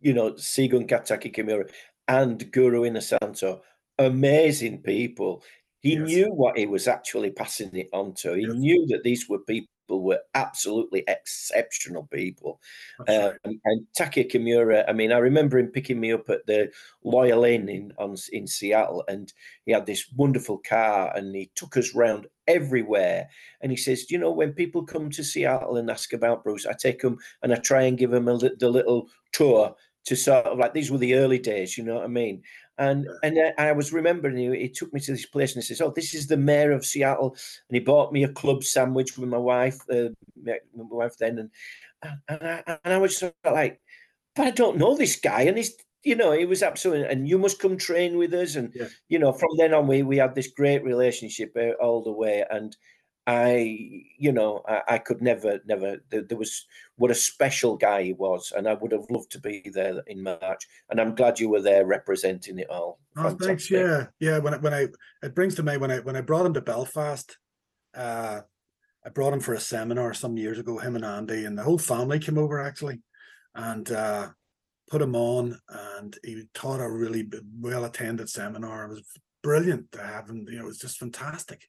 you 0.00 0.12
know 0.14 0.32
Sigung 0.32 0.88
Taky 0.88 1.30
Kimura 1.30 1.70
and 2.08 2.40
Guro 2.52 2.88
Inosanto, 2.88 3.60
amazing 3.98 4.82
people. 4.82 5.42
He 5.80 5.94
Yes. 5.94 6.08
knew 6.08 6.32
what 6.32 6.58
he 6.58 6.66
was 6.66 6.88
actually 6.88 7.30
passing 7.30 7.74
it 7.76 7.88
on 7.92 8.14
to. 8.14 8.34
He 8.34 8.46
knew 8.46 8.86
that 8.88 9.02
these 9.04 9.28
were 9.28 9.40
people 9.40 9.68
were 9.88 10.20
absolutely 10.34 11.04
exceptional 11.08 12.08
people. 12.12 12.60
Um, 13.08 13.32
and 13.44 13.86
Taky 13.94 14.24
Kimura, 14.24 14.84
I 14.88 14.92
mean, 14.92 15.12
I 15.12 15.18
remember 15.18 15.58
him 15.58 15.68
picking 15.68 16.00
me 16.00 16.12
up 16.12 16.28
at 16.28 16.46
the 16.46 16.70
Loyal 17.04 17.44
Inn 17.44 17.68
in 17.68 17.92
on, 17.98 18.16
in 18.32 18.46
Seattle, 18.46 19.04
and 19.08 19.32
he 19.64 19.72
had 19.72 19.86
this 19.86 20.10
wonderful 20.16 20.58
car, 20.58 21.12
and 21.14 21.34
he 21.34 21.50
took 21.54 21.76
us 21.76 21.94
round 21.94 22.26
everywhere. 22.48 23.28
And 23.60 23.70
he 23.70 23.76
says, 23.76 24.04
"Do 24.04 24.14
you 24.14 24.20
know 24.20 24.32
when 24.32 24.52
people 24.52 24.84
come 24.84 25.10
to 25.10 25.24
Seattle 25.24 25.76
and 25.76 25.90
ask 25.90 26.12
about 26.12 26.44
Bruce, 26.44 26.66
I 26.66 26.72
take 26.72 27.00
them 27.00 27.18
and 27.42 27.52
I 27.52 27.56
try 27.56 27.82
and 27.82 27.98
give 27.98 28.10
them 28.10 28.28
a, 28.28 28.36
the 28.38 28.68
little 28.68 29.08
tour 29.32 29.74
to 30.04 30.16
sort 30.16 30.46
of 30.46 30.58
like 30.58 30.72
these 30.72 30.90
were 30.90 30.98
the 30.98 31.14
early 31.14 31.38
days, 31.38 31.76
you 31.76 31.84
know 31.84 31.96
what 31.96 32.04
I 32.04 32.08
mean?" 32.08 32.42
And 32.78 33.06
and 33.22 33.38
I- 33.38 33.68
I 33.68 33.72
was 33.72 33.92
remembering 33.92 34.36
he, 34.36 34.54
he 34.60 34.68
took 34.68 34.92
me 34.92 35.00
to 35.00 35.12
this 35.12 35.26
place 35.26 35.54
and 35.54 35.62
he 35.62 35.66
says, 35.66 35.80
"Oh, 35.80 35.90
this 35.90 36.14
is 36.14 36.26
the 36.26 36.36
mayor 36.36 36.72
of 36.72 36.84
Seattle," 36.84 37.30
and 37.68 37.76
he 37.76 37.80
bought 37.80 38.12
me 38.12 38.22
a 38.24 38.28
club 38.32 38.64
sandwich 38.64 39.16
with 39.16 39.28
my 39.30 39.38
wife, 39.38 39.78
uh, 39.90 40.10
my 40.42 40.58
my 40.74 40.84
wife 40.90 41.16
then, 41.18 41.38
and 41.38 41.50
and 42.28 42.42
I, 42.42 42.78
and 42.84 42.94
I 42.94 42.98
was 42.98 43.16
sort 43.18 43.34
of 43.44 43.52
like, 43.54 43.80
but 44.34 44.46
I 44.46 44.50
don't 44.50 44.78
know 44.78 44.96
this 44.96 45.16
guy, 45.16 45.42
and 45.42 45.56
he's 45.56 45.74
you 46.04 46.14
know 46.16 46.32
he 46.32 46.46
was 46.46 46.62
absolutely, 46.62 47.06
and 47.08 47.28
you 47.28 47.38
must 47.38 47.60
come 47.60 47.76
train 47.78 48.18
with 48.18 48.34
us, 48.34 48.56
and 48.56 48.74
Yeah. 48.74 48.88
you 49.08 49.18
know 49.18 49.32
from 49.32 49.50
then 49.58 49.74
on 49.74 49.86
we 49.88 50.02
we 50.02 50.18
had 50.18 50.34
this 50.34 50.48
great 50.48 50.84
relationship 50.84 51.52
uh, 51.56 51.72
all 51.82 52.02
the 52.02 52.12
way, 52.12 52.44
and 52.50 52.76
I 53.26 54.04
you 54.18 54.30
know 54.30 54.62
I, 54.68 54.82
I 54.88 54.98
could 54.98 55.20
never 55.20 55.60
never 55.66 55.98
there, 56.10 56.22
there 56.22 56.38
was 56.38 56.64
what 56.96 57.10
a 57.10 57.14
special 57.14 57.76
guy 57.76 58.04
he 58.04 58.12
was, 58.12 58.52
and 58.56 58.68
I 58.68 58.74
would 58.74 58.92
have 58.92 59.10
loved 59.10 59.32
to 59.32 59.40
be 59.40 59.68
there 59.72 60.00
in 60.06 60.22
March, 60.22 60.66
and 60.90 61.00
I'm 61.00 61.14
glad 61.14 61.40
you 61.40 61.48
were 61.48 61.60
there 61.60 61.84
representing 61.84 62.58
it 62.58 62.70
all. 62.70 63.00
Oh, 63.16 63.30
thanks. 63.30 63.70
Yeah, 63.70 64.06
yeah. 64.20 64.38
When 64.38 64.54
I, 64.54 64.58
when 64.58 64.74
I 64.74 64.86
it 65.22 65.34
brings 65.34 65.56
to 65.56 65.62
me 65.62 65.76
when 65.76 65.90
I 65.90 65.98
when 65.98 66.16
I 66.16 66.20
brought 66.20 66.46
him 66.46 66.54
to 66.54 66.60
Belfast, 66.60 67.36
uh, 67.94 68.42
I 69.04 69.08
brought 69.10 69.32
him 69.32 69.40
for 69.40 69.54
a 69.54 69.60
seminar 69.60 70.14
some 70.14 70.36
years 70.36 70.58
ago. 70.58 70.78
Him 70.78 70.94
and 70.94 71.04
Andy 71.04 71.46
and 71.46 71.58
the 71.58 71.64
whole 71.64 71.78
family 71.78 72.20
came 72.20 72.38
over 72.38 72.60
actually, 72.60 73.00
and 73.56 73.90
uh, 73.90 74.28
put 74.88 75.02
him 75.02 75.16
on, 75.16 75.58
and 75.68 76.16
he 76.24 76.44
taught 76.54 76.80
a 76.80 76.88
really 76.88 77.28
well 77.60 77.84
attended 77.84 78.28
seminar. 78.28 78.84
It 78.84 78.90
was 78.90 79.02
brilliant 79.42 79.90
to 79.92 80.02
have 80.02 80.28
him. 80.28 80.46
You 80.48 80.58
know, 80.58 80.64
it 80.64 80.68
was 80.68 80.78
just 80.78 80.98
fantastic, 80.98 81.66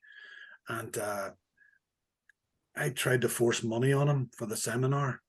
and 0.70 0.96
uh, 0.98 1.32
I 2.78 2.90
tried 2.90 3.22
to 3.22 3.30
force 3.30 3.63
money 3.63 3.92
on 3.92 4.08
him 4.08 4.30
for 4.38 4.46
the 4.46 4.58
seminar. 4.58 5.22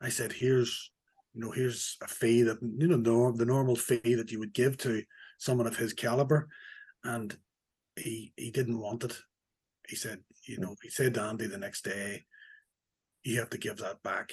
I 0.00 0.08
said, 0.08 0.32
"Here's." 0.32 0.90
You 1.34 1.42
know, 1.42 1.50
here's 1.50 1.98
a 2.02 2.08
fee 2.08 2.40
that 2.42 2.56
you 2.62 2.88
know 2.88 2.96
norm, 2.96 3.36
the 3.36 3.44
normal 3.44 3.76
fee 3.76 4.14
that 4.14 4.32
you 4.32 4.38
would 4.38 4.54
give 4.54 4.78
to 4.78 5.02
someone 5.38 5.66
of 5.66 5.76
his 5.76 5.92
caliber, 5.92 6.48
and 7.04 7.36
he 7.94 8.32
he 8.36 8.50
didn't 8.50 8.78
want 8.78 9.04
it. 9.04 9.18
He 9.86 9.96
said, 9.96 10.20
you 10.46 10.58
know, 10.58 10.74
he 10.82 10.88
said 10.88 11.12
to 11.14 11.22
Andy 11.22 11.46
the 11.46 11.58
next 11.58 11.84
day, 11.84 12.24
"You 13.22 13.38
have 13.40 13.50
to 13.50 13.58
give 13.58 13.76
that 13.78 14.02
back." 14.02 14.32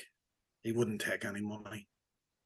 He 0.63 0.71
wouldn't 0.71 1.01
take 1.01 1.25
any 1.25 1.41
money. 1.41 1.89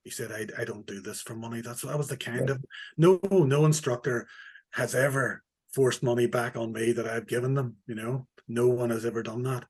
He 0.03 0.09
said, 0.09 0.31
"I 0.31 0.61
I 0.61 0.65
don't 0.65 0.87
do 0.87 1.01
this 1.01 1.21
for 1.21 1.35
money." 1.35 1.61
That's 1.61 1.83
that 1.83 1.97
was 1.97 2.07
the 2.07 2.17
kind 2.17 2.49
of 2.49 2.63
no 2.97 3.19
no 3.31 3.65
instructor 3.65 4.27
has 4.71 4.95
ever 4.95 5.43
forced 5.73 6.01
money 6.01 6.25
back 6.25 6.55
on 6.55 6.73
me 6.73 6.93
that 6.93 7.07
I've 7.07 7.27
given 7.27 7.53
them. 7.53 7.77
You 7.85 7.95
know, 7.95 8.27
no 8.47 8.67
one 8.67 8.89
has 8.89 9.05
ever 9.05 9.21
done 9.21 9.43
that. 9.43 9.65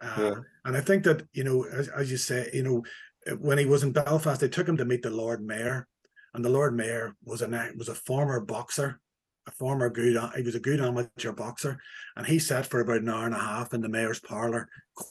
Uh, 0.00 0.14
Yeah. 0.18 0.34
And 0.64 0.76
I 0.76 0.80
think 0.80 1.04
that 1.04 1.26
you 1.32 1.44
know, 1.44 1.64
as, 1.64 1.88
as 1.88 2.10
you 2.10 2.16
say, 2.16 2.50
you 2.52 2.62
know, 2.62 2.84
uh, 3.30 3.36
when 3.36 3.58
he 3.58 3.66
was 3.66 3.82
in 3.82 3.92
Belfast, 3.92 4.40
they 4.40 4.48
took 4.48 4.68
him 4.68 4.76
to 4.76 4.84
meet 4.84 5.02
the 5.02 5.10
Lord 5.10 5.42
Mayor, 5.42 5.86
and 6.34 6.44
the 6.44 6.50
Lord 6.50 6.76
Mayor 6.76 7.16
was 7.24 7.42
a 7.42 7.70
was 7.76 7.88
a 7.88 7.94
former 7.94 8.40
boxer, 8.40 9.00
a 9.46 9.50
former 9.52 9.88
good 9.90 10.18
he 10.36 10.42
was 10.42 10.54
a 10.54 10.60
good 10.60 10.80
amateur 10.80 11.32
boxer, 11.32 11.80
and 12.16 12.26
he 12.26 12.38
sat 12.38 12.66
for 12.66 12.80
about 12.80 13.00
an 13.00 13.08
hour 13.08 13.26
and 13.26 13.34
a 13.34 13.38
half 13.38 13.72
in 13.74 13.80
the 13.80 13.88
mayor's 13.88 14.20
parlor 14.20 14.68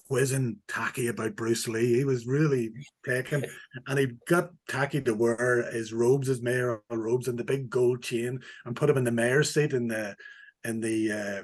quizzing 0.08 0.58
Taky 0.68 1.08
about 1.08 1.36
Bruce 1.36 1.68
Lee. 1.68 1.96
He 1.96 2.06
was 2.06 2.28
really 2.28 2.72
taken, 3.06 3.46
and 3.88 4.00
he 4.00 4.08
got 4.28 4.52
Taky 4.68 5.02
to 5.02 5.14
wear 5.16 5.70
his 5.72 5.94
robes, 5.94 6.28
his 6.28 6.42
mayoral 6.42 6.82
robes, 6.92 7.28
and 7.28 7.38
the 7.38 7.44
big 7.44 7.70
gold 7.70 8.04
chain, 8.04 8.40
and 8.66 8.76
put 8.76 8.90
him 8.90 8.98
in 8.98 9.04
the 9.04 9.12
mayor's 9.12 9.54
seat 9.54 9.74
in 9.74 9.88
the 9.88 10.16
in 10.64 10.80
the 10.80 11.12
uh, 11.12 11.44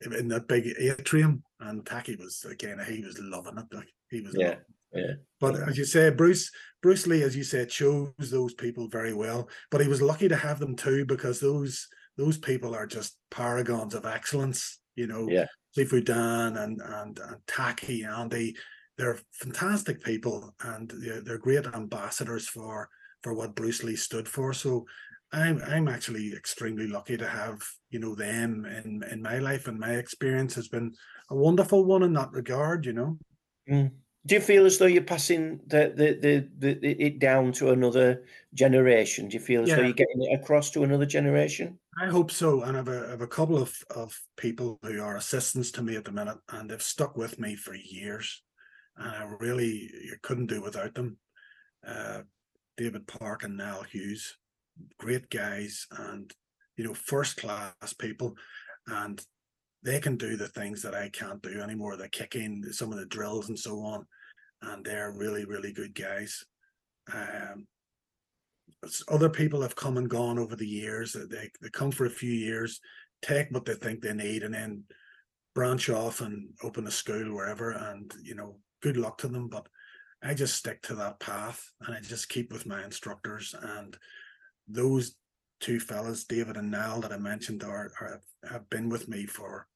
in 0.00 0.28
that 0.28 0.48
big 0.48 0.66
atrium. 0.78 1.42
And 1.60 1.84
Taky 1.86 2.16
was 2.16 2.44
again, 2.44 2.78
he 2.86 3.02
was 3.02 3.18
loving 3.18 3.58
it. 3.58 3.74
Like 3.74 3.88
he 4.10 4.20
was 4.20 4.34
Yeah. 4.36 4.56
Yeah. 4.92 5.14
But 5.40 5.56
as 5.68 5.76
you 5.76 5.84
say, 5.84 6.10
Bruce 6.10 6.50
Bruce 6.82 7.06
Lee, 7.06 7.22
as 7.22 7.36
you 7.36 7.44
said, 7.44 7.68
chose 7.68 8.12
those 8.18 8.54
people 8.54 8.88
very 8.88 9.12
well. 9.12 9.48
But 9.70 9.80
he 9.80 9.88
was 9.88 10.00
lucky 10.02 10.28
to 10.28 10.36
have 10.36 10.58
them 10.58 10.76
too 10.76 11.04
because 11.06 11.40
those 11.40 11.88
those 12.16 12.38
people 12.38 12.74
are 12.74 12.86
just 12.86 13.18
paragons 13.30 13.94
of 13.94 14.06
excellence. 14.06 14.78
You 14.94 15.06
know, 15.06 15.28
Yeah. 15.28 15.46
Sifu 15.76 16.04
Dan 16.04 16.56
and 16.56 16.80
and 16.80 17.18
and 17.18 17.36
Taky 17.46 18.04
Andy, 18.04 18.56
they're 18.96 19.18
fantastic 19.32 20.02
people 20.02 20.54
and 20.62 20.90
they're, 20.96 21.20
they're 21.20 21.38
great 21.38 21.66
ambassadors 21.66 22.48
for 22.48 22.88
for 23.22 23.34
what 23.34 23.56
Bruce 23.56 23.82
Lee 23.82 23.96
stood 23.96 24.28
for. 24.28 24.52
So 24.52 24.86
I'm 25.32 25.60
I'm 25.66 25.88
actually 25.88 26.32
extremely 26.32 26.86
lucky 26.86 27.16
to 27.16 27.26
have 27.26 27.60
you 27.90 27.98
know 27.98 28.14
them 28.14 28.64
in 28.64 29.02
in 29.10 29.22
my 29.22 29.38
life 29.38 29.66
and 29.66 29.78
my 29.78 29.92
experience 29.92 30.54
has 30.54 30.68
been 30.68 30.94
a 31.30 31.36
wonderful 31.36 31.84
one 31.84 32.02
in 32.02 32.12
that 32.14 32.32
regard. 32.32 32.86
You 32.86 32.92
know. 32.92 33.18
Mm. 33.70 33.90
Do 34.26 34.34
you 34.34 34.40
feel 34.40 34.66
as 34.66 34.78
though 34.78 34.86
you're 34.86 35.04
passing 35.04 35.60
the, 35.68 35.92
the, 35.94 36.18
the, 36.20 36.48
the 36.58 36.90
it 37.00 37.20
down 37.20 37.52
to 37.52 37.70
another 37.70 38.24
generation? 38.54 39.28
Do 39.28 39.34
you 39.34 39.40
feel 39.40 39.62
as 39.62 39.68
though 39.68 39.82
you're 39.82 39.92
getting 39.92 40.24
it 40.24 40.40
across 40.40 40.70
to 40.70 40.82
another 40.82 41.06
generation? 41.06 41.78
I 42.02 42.06
hope 42.06 42.32
so. 42.32 42.62
And 42.62 42.76
I've 42.76 42.88
a, 42.88 43.12
I've 43.12 43.20
a 43.20 43.28
couple 43.28 43.56
of, 43.56 43.72
of 43.88 44.18
people 44.36 44.80
who 44.82 45.00
are 45.00 45.16
assistants 45.16 45.70
to 45.72 45.82
me 45.82 45.94
at 45.94 46.04
the 46.04 46.10
minute, 46.10 46.38
and 46.48 46.68
they've 46.68 46.82
stuck 46.82 47.16
with 47.16 47.38
me 47.38 47.54
for 47.54 47.76
years. 47.76 48.42
And 48.96 49.10
I 49.10 49.30
really 49.38 49.92
couldn't 50.22 50.46
do 50.46 50.60
without 50.60 50.94
them. 50.94 51.18
Uh, 51.86 52.22
David 52.76 53.06
Park 53.06 53.44
and 53.44 53.56
Niall 53.56 53.84
Hughes, 53.84 54.36
great 54.98 55.30
guys, 55.30 55.86
and 55.90 56.32
you 56.76 56.84
know, 56.84 56.94
first 56.94 57.36
class 57.36 57.92
people. 57.98 58.34
And 58.86 59.20
they 59.82 60.00
can 60.00 60.16
do 60.16 60.36
the 60.36 60.48
things 60.48 60.82
that 60.82 60.94
I 60.94 61.08
can't 61.08 61.42
do 61.42 61.60
anymore. 61.60 61.96
The 61.96 62.08
kicking, 62.08 62.62
some 62.72 62.92
of 62.92 62.98
the 62.98 63.06
drills, 63.06 63.48
and 63.48 63.58
so 63.58 63.80
on. 63.80 64.06
And 64.62 64.84
they're 64.84 65.12
really, 65.12 65.44
really 65.44 65.72
good 65.72 65.94
guys. 65.94 66.44
Um, 67.12 67.66
other 69.08 69.28
people 69.28 69.62
have 69.62 69.76
come 69.76 69.96
and 69.96 70.08
gone 70.08 70.38
over 70.38 70.56
the 70.56 70.66
years. 70.66 71.14
uh, 71.14 71.26
They 71.30 71.50
they 71.60 71.70
come 71.70 71.90
for 71.90 72.06
a 72.06 72.10
few 72.10 72.32
years, 72.32 72.80
take 73.22 73.50
what 73.50 73.64
they 73.64 73.74
think 73.74 74.00
they 74.00 74.12
need, 74.12 74.42
and 74.42 74.54
then 74.54 74.84
branch 75.54 75.88
off 75.88 76.20
and 76.20 76.50
open 76.62 76.86
a 76.86 76.90
school 76.90 77.34
wherever. 77.34 77.70
And 77.70 78.12
you 78.22 78.34
know, 78.34 78.58
good 78.82 78.96
luck 78.96 79.18
to 79.18 79.28
them. 79.28 79.48
But 79.48 79.66
I 80.22 80.34
just 80.34 80.56
stick 80.56 80.82
to 80.82 80.94
that 80.96 81.20
path, 81.20 81.70
and 81.80 81.94
I 81.94 82.00
just 82.00 82.28
keep 82.28 82.52
with 82.52 82.66
my 82.66 82.84
instructors. 82.84 83.54
And 83.60 83.96
those 84.68 85.14
two 85.60 85.80
fellas, 85.80 86.24
David 86.24 86.56
and 86.56 86.70
Niall, 86.70 87.00
that 87.00 87.12
I 87.12 87.18
mentioned, 87.18 87.62
are, 87.62 87.92
are 88.00 88.20
have 88.48 88.68
been 88.70 88.88
with 88.88 89.08
me 89.08 89.26
for 89.26 89.66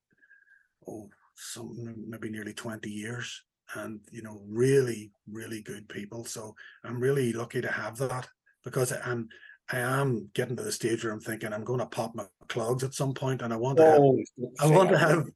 oh, 0.89 1.09
some 1.35 1.95
maybe 2.09 2.31
nearly 2.31 2.53
twenty 2.53 2.91
years. 2.91 3.43
And 3.75 4.01
you 4.11 4.23
know, 4.23 4.43
really, 4.49 5.13
really 5.31 5.63
good 5.63 5.89
people. 5.89 6.25
So 6.25 6.55
I'm 6.85 7.01
really 7.01 7.33
lucky 7.33 7.61
to 7.61 7.71
have 7.71 7.97
that 7.99 8.29
because 8.65 8.93
I'm 9.05 9.29
I 9.73 9.79
am 9.79 10.29
getting 10.35 10.57
to 10.57 10.65
the 10.65 10.73
stage 10.73 11.05
where 11.05 11.13
I'm 11.13 11.21
thinking 11.21 11.53
I'm 11.53 11.65
going 11.65 11.79
to 11.79 11.87
pop 11.87 12.15
my 12.15 12.25
clogs 12.49 12.83
at 12.83 12.95
some 12.95 13.15
point, 13.15 13.43
and 13.43 13.53
I 13.53 13.57
want 13.57 13.79
to 13.79 13.85
have, 13.85 14.01
Oh, 14.01 14.19
I 14.59 14.67
want 14.67 14.91
to 14.91 14.99
have 14.99 15.27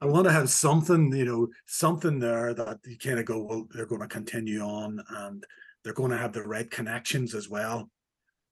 I 0.00 0.06
want 0.06 0.24
to 0.24 0.32
have 0.32 0.50
something 0.50 1.14
you 1.14 1.24
know 1.24 1.48
something 1.66 2.18
there 2.18 2.54
that 2.54 2.78
you 2.84 2.98
kind 2.98 3.18
of 3.18 3.26
go 3.26 3.42
well 3.42 3.66
they're 3.70 3.86
going 3.86 4.00
to 4.00 4.08
continue 4.08 4.60
on 4.60 5.02
and 5.08 5.44
they're 5.82 5.92
going 5.92 6.10
to 6.10 6.16
have 6.16 6.32
the 6.32 6.42
right 6.42 6.70
connections 6.70 7.34
as 7.34 7.48
well 7.48 7.90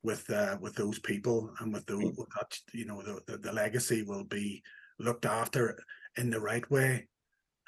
with 0.03 0.29
uh, 0.31 0.57
with 0.61 0.75
those 0.75 0.99
people 0.99 1.53
and 1.61 1.73
with 1.73 1.87
the 1.87 1.97
with 1.97 2.29
that 2.37 2.59
you 2.73 2.85
know 2.85 3.03
the, 3.03 3.21
the 3.27 3.39
the 3.39 3.53
legacy 3.53 4.03
will 4.03 4.25
be 4.25 4.63
looked 4.99 5.27
after 5.27 5.79
in 6.17 6.31
the 6.31 6.41
right 6.41 6.69
way. 6.71 7.09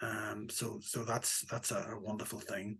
Um, 0.02 0.48
so 0.50 0.80
so 0.82 1.04
that's 1.04 1.44
that's 1.50 1.70
a, 1.70 1.86
a 1.92 2.00
wonderful 2.00 2.40
thing. 2.40 2.78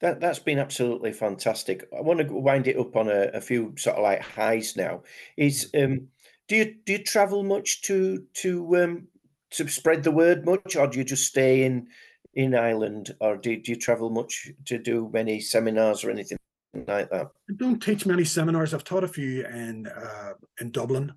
That 0.00 0.20
that's 0.20 0.38
been 0.38 0.58
absolutely 0.58 1.12
fantastic. 1.12 1.88
I 1.96 2.00
want 2.00 2.20
to 2.20 2.32
wind 2.32 2.66
it 2.66 2.78
up 2.78 2.96
on 2.96 3.08
a, 3.08 3.30
a 3.34 3.40
few 3.40 3.74
sort 3.78 3.96
of 3.96 4.02
like 4.02 4.22
highs 4.22 4.76
now. 4.76 5.02
Is 5.36 5.70
um, 5.74 6.08
do 6.48 6.56
you 6.56 6.74
do 6.84 6.92
you 6.92 7.04
travel 7.04 7.42
much 7.42 7.82
to 7.82 8.24
to 8.34 8.76
um 8.76 9.08
to 9.52 9.66
spread 9.68 10.02
the 10.02 10.10
word 10.10 10.44
much, 10.44 10.76
or 10.76 10.86
do 10.86 10.98
you 10.98 11.04
just 11.04 11.26
stay 11.26 11.64
in 11.64 11.88
in 12.34 12.54
Ireland, 12.54 13.14
or 13.20 13.36
do, 13.36 13.56
do 13.56 13.72
you 13.72 13.76
travel 13.76 14.10
much 14.10 14.50
to 14.66 14.78
do 14.78 15.10
many 15.12 15.40
seminars 15.40 16.04
or 16.04 16.10
anything 16.10 16.38
that? 16.74 17.08
I 17.12 17.26
don't 17.56 17.80
teach 17.80 18.06
many 18.06 18.24
seminars. 18.24 18.74
I've 18.74 18.84
taught 18.84 19.04
a 19.04 19.08
few 19.08 19.44
in 19.46 19.86
uh, 19.86 20.32
in 20.60 20.70
Dublin 20.70 21.12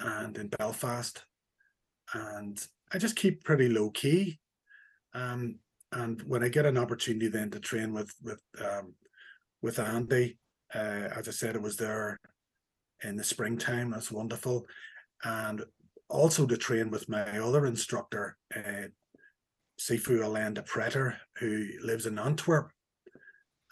and 0.00 0.36
in 0.36 0.48
Belfast, 0.48 1.24
and 2.14 2.64
I 2.92 2.98
just 2.98 3.16
keep 3.16 3.44
pretty 3.44 3.68
low 3.68 3.90
key. 3.90 4.38
Um, 5.14 5.58
and 5.92 6.20
when 6.22 6.42
I 6.42 6.48
get 6.48 6.66
an 6.66 6.78
opportunity 6.78 7.28
then 7.28 7.50
to 7.50 7.60
train 7.60 7.92
with 7.92 8.12
with 8.22 8.42
um, 8.62 8.94
with 9.62 9.78
Andy, 9.78 10.38
uh, 10.74 11.08
as 11.16 11.28
I 11.28 11.32
said, 11.32 11.56
it 11.56 11.62
was 11.62 11.76
there 11.76 12.18
in 13.02 13.16
the 13.16 13.24
springtime. 13.24 13.90
That's 13.90 14.12
wonderful, 14.12 14.66
and 15.24 15.64
also 16.08 16.46
to 16.46 16.56
train 16.56 16.90
with 16.90 17.08
my 17.08 17.38
other 17.38 17.66
instructor, 17.66 18.36
uh, 18.54 18.88
Sifu 19.80 20.24
Alain 20.24 20.54
de 20.54 20.62
Preter, 20.62 21.16
who 21.38 21.66
lives 21.82 22.06
in 22.06 22.18
Antwerp 22.18 22.70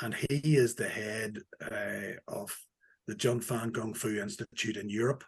and 0.01 0.15
he 0.15 0.57
is 0.57 0.75
the 0.75 0.89
head 0.89 1.39
uh, 1.63 2.19
of 2.29 2.57
the 3.07 3.15
Jun 3.15 3.41
Fan 3.41 3.73
Kung 3.73 3.95
Fu 3.95 4.21
Institute 4.21 4.77
in 4.77 4.89
Europe. 4.89 5.25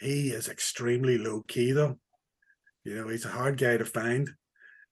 He 0.00 0.30
is 0.30 0.48
extremely 0.48 1.18
low 1.18 1.42
key, 1.46 1.72
though. 1.72 1.98
You 2.84 2.96
know, 2.96 3.08
he's 3.08 3.24
a 3.24 3.30
hard 3.30 3.58
guy 3.58 3.76
to 3.76 3.84
find. 3.84 4.30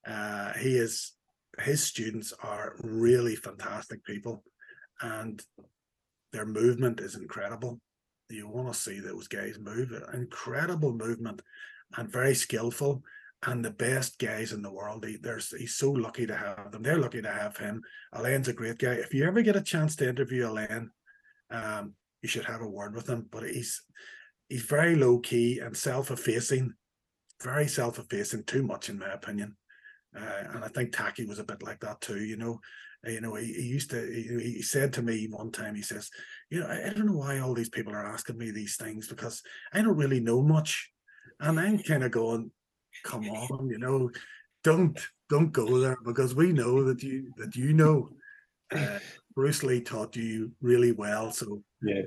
Uh, 0.07 0.53
he 0.53 0.75
is 0.75 1.13
his 1.61 1.83
students 1.83 2.33
are 2.41 2.75
really 2.81 3.35
fantastic 3.35 4.03
people, 4.03 4.43
and 5.01 5.41
their 6.31 6.45
movement 6.45 6.99
is 6.99 7.15
incredible. 7.15 7.79
You 8.29 8.47
want 8.47 8.73
to 8.73 8.79
see 8.79 8.99
those 8.99 9.27
guys 9.27 9.59
move, 9.59 9.93
incredible 10.13 10.93
movement, 10.93 11.41
and 11.95 12.11
very 12.11 12.33
skillful 12.33 13.03
and 13.45 13.63
the 13.63 13.71
best 13.71 14.19
guys 14.19 14.53
in 14.53 14.61
the 14.61 14.71
world. 14.71 15.05
He, 15.05 15.17
there's 15.17 15.49
he's 15.49 15.75
so 15.75 15.91
lucky 15.91 16.25
to 16.25 16.35
have 16.35 16.71
them. 16.71 16.83
They're 16.83 16.97
lucky 16.97 17.21
to 17.21 17.31
have 17.31 17.57
him. 17.57 17.81
Alain's 18.13 18.47
a 18.47 18.53
great 18.53 18.77
guy. 18.77 18.93
If 18.93 19.13
you 19.13 19.25
ever 19.25 19.41
get 19.41 19.55
a 19.55 19.61
chance 19.61 19.95
to 19.97 20.09
interview 20.09 20.47
Alain, 20.47 20.91
um, 21.51 21.93
you 22.21 22.29
should 22.29 22.45
have 22.45 22.61
a 22.61 22.67
word 22.67 22.95
with 22.95 23.07
him. 23.07 23.27
But 23.31 23.43
he's 23.43 23.81
he's 24.49 24.63
very 24.63 24.95
low 24.95 25.19
key 25.19 25.59
and 25.59 25.75
self-effacing, 25.75 26.73
very 27.41 27.67
self-effacing. 27.67 28.43
Too 28.45 28.63
much, 28.63 28.89
in 28.89 28.99
my 28.99 29.09
opinion. 29.09 29.55
Uh, 30.15 30.43
and 30.53 30.63
I 30.63 30.67
think 30.67 30.91
Taky 30.91 31.25
was 31.25 31.39
a 31.39 31.43
bit 31.43 31.63
like 31.63 31.79
that 31.81 32.01
too. 32.01 32.23
You 32.23 32.37
know, 32.37 32.59
Uh, 33.05 33.11
you 33.11 33.21
know, 33.21 33.35
he, 33.35 33.53
he 33.53 33.63
used 33.63 33.89
to. 33.91 33.99
He, 34.11 34.53
he 34.53 34.61
said 34.61 34.93
to 34.93 35.01
me 35.01 35.27
one 35.27 35.51
time. 35.51 35.75
He 35.75 35.81
says, 35.81 36.09
"You 36.49 36.61
know, 36.61 36.67
I, 36.67 36.87
I 36.87 36.93
don't 36.93 37.07
know 37.07 37.17
why 37.17 37.39
all 37.39 37.53
these 37.53 37.69
people 37.69 37.93
are 37.93 38.05
asking 38.05 38.37
me 38.37 38.51
these 38.51 38.77
things 38.77 39.07
because 39.07 39.41
I 39.73 39.81
don't 39.81 39.97
really 39.97 40.19
know 40.19 40.41
much." 40.41 40.89
And 41.39 41.59
I'm 41.59 41.79
kind 41.89 42.03
of 42.03 42.11
going, 42.11 42.51
come 43.03 43.29
on, 43.29 43.69
you 43.69 43.77
know, 43.77 44.09
don't 44.63 44.99
don't 45.29 45.51
go 45.51 45.79
there 45.79 45.97
because 46.03 46.35
we 46.35 46.51
know 46.53 46.83
that 46.83 47.03
you 47.03 47.33
that 47.37 47.55
you 47.55 47.73
know. 47.73 48.09
Uh, 48.73 48.99
Bruce 49.35 49.63
Lee 49.63 49.81
taught 49.81 50.15
you 50.15 50.51
really 50.61 50.91
well, 50.91 51.31
so 51.31 51.63
Yeah. 51.81 52.03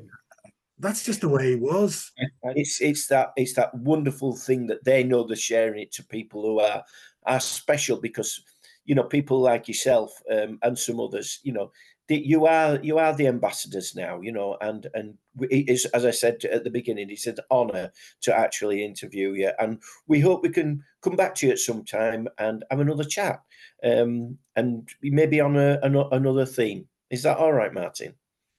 that's 0.79 1.05
just 1.05 1.21
the 1.23 1.29
way 1.29 1.51
he 1.51 1.57
was. 1.57 2.13
And 2.43 2.57
it's 2.57 2.81
it's 2.81 3.09
that 3.09 3.33
it's 3.37 3.55
that 3.55 3.75
wonderful 3.75 4.37
thing 4.37 4.67
that 4.69 4.85
they 4.85 5.03
know 5.03 5.27
they're 5.27 5.37
sharing 5.37 5.81
it 5.81 5.93
to 5.93 6.05
people 6.07 6.43
who 6.43 6.61
are 6.61 6.85
are 7.25 7.41
special 7.41 8.01
because 8.01 8.41
you 8.85 8.95
know 8.95 9.03
people 9.03 9.41
like 9.41 9.67
yourself 9.67 10.13
um, 10.31 10.59
and 10.63 10.79
some 10.79 11.01
others 11.01 11.41
you 11.43 11.53
know 11.53 11.73
that 11.96 11.96
you 12.09 12.47
are 12.47 12.79
you 12.83 12.99
are 12.99 13.15
the 13.17 13.27
ambassadors 13.27 13.95
now 13.97 14.21
you 14.21 14.31
know 14.33 14.57
and 14.61 14.87
and 14.95 15.15
it 15.51 15.69
is 15.69 15.85
as 15.87 16.05
I 16.05 16.11
said 16.13 16.45
at 16.45 16.63
the 16.65 16.71
beginning 16.71 17.11
it's 17.11 17.27
an 17.27 17.37
honor 17.51 17.91
to 18.23 18.37
actually 18.37 18.85
interview 18.85 19.33
you 19.33 19.51
and 19.59 19.81
we 20.07 20.21
hope 20.21 20.43
we 20.43 20.51
can 20.51 20.83
come 21.03 21.17
back 21.17 21.35
to 21.37 21.47
you 21.47 21.53
at 21.53 21.59
some 21.59 21.85
time 21.85 22.29
and 22.39 22.65
have 22.71 22.81
another 22.81 23.05
chat 23.05 23.43
um, 23.85 24.39
and 24.55 24.89
maybe 25.03 25.41
on 25.41 25.57
a, 25.57 25.79
ano- 25.83 26.09
another 26.11 26.47
theme 26.47 26.87
is 27.11 27.23
that 27.25 27.39
all 27.39 27.53
right 27.53 27.75
Martin 27.75 28.15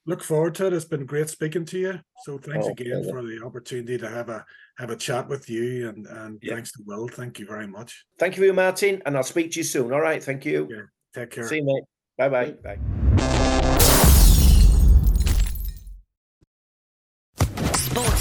Look 0.09 0.23
forward 0.23 0.55
to 0.55 0.67
it. 0.67 0.71
It's 0.73 0.85
been 0.85 1.05
great 1.05 1.27
speaking 1.27 1.65
to 1.65 1.77
you. 1.77 1.99
So 2.23 2.37
thanks 2.37 2.65
Oh, 2.65 2.71
again 2.71 3.01
pleasure. 3.03 3.09
for 3.09 3.23
the 3.23 3.43
opportunity 3.45 3.97
to 3.97 4.07
have 4.09 4.29
a 4.29 4.45
have 4.77 4.89
a 4.89 4.95
chat 4.95 5.27
with 5.27 5.49
you 5.49 5.89
and 5.89 6.07
and 6.07 6.39
Yeah. 6.41 6.53
thanks 6.53 6.71
to 6.71 6.79
Will. 6.85 7.09
Thank 7.09 7.39
you 7.39 7.45
very 7.45 7.67
much. 7.67 8.05
thank 8.17 8.37
you 8.37 8.53
Martin 8.53 9.01
and 9.05 9.17
I'll 9.17 9.23
speak 9.23 9.51
to 9.51 9.59
you 9.59 9.65
soon 9.65 9.91
all 9.91 9.99
right 9.99 10.23
thank 10.23 10.45
you 10.45 10.69
Yeah. 10.71 10.83
Take 11.13 11.31
care. 11.31 11.47
see 11.49 11.57
you 11.57 11.65
mate 11.65 11.83
bye 12.17 12.29
bye 12.29 12.51
bye 12.63 13.06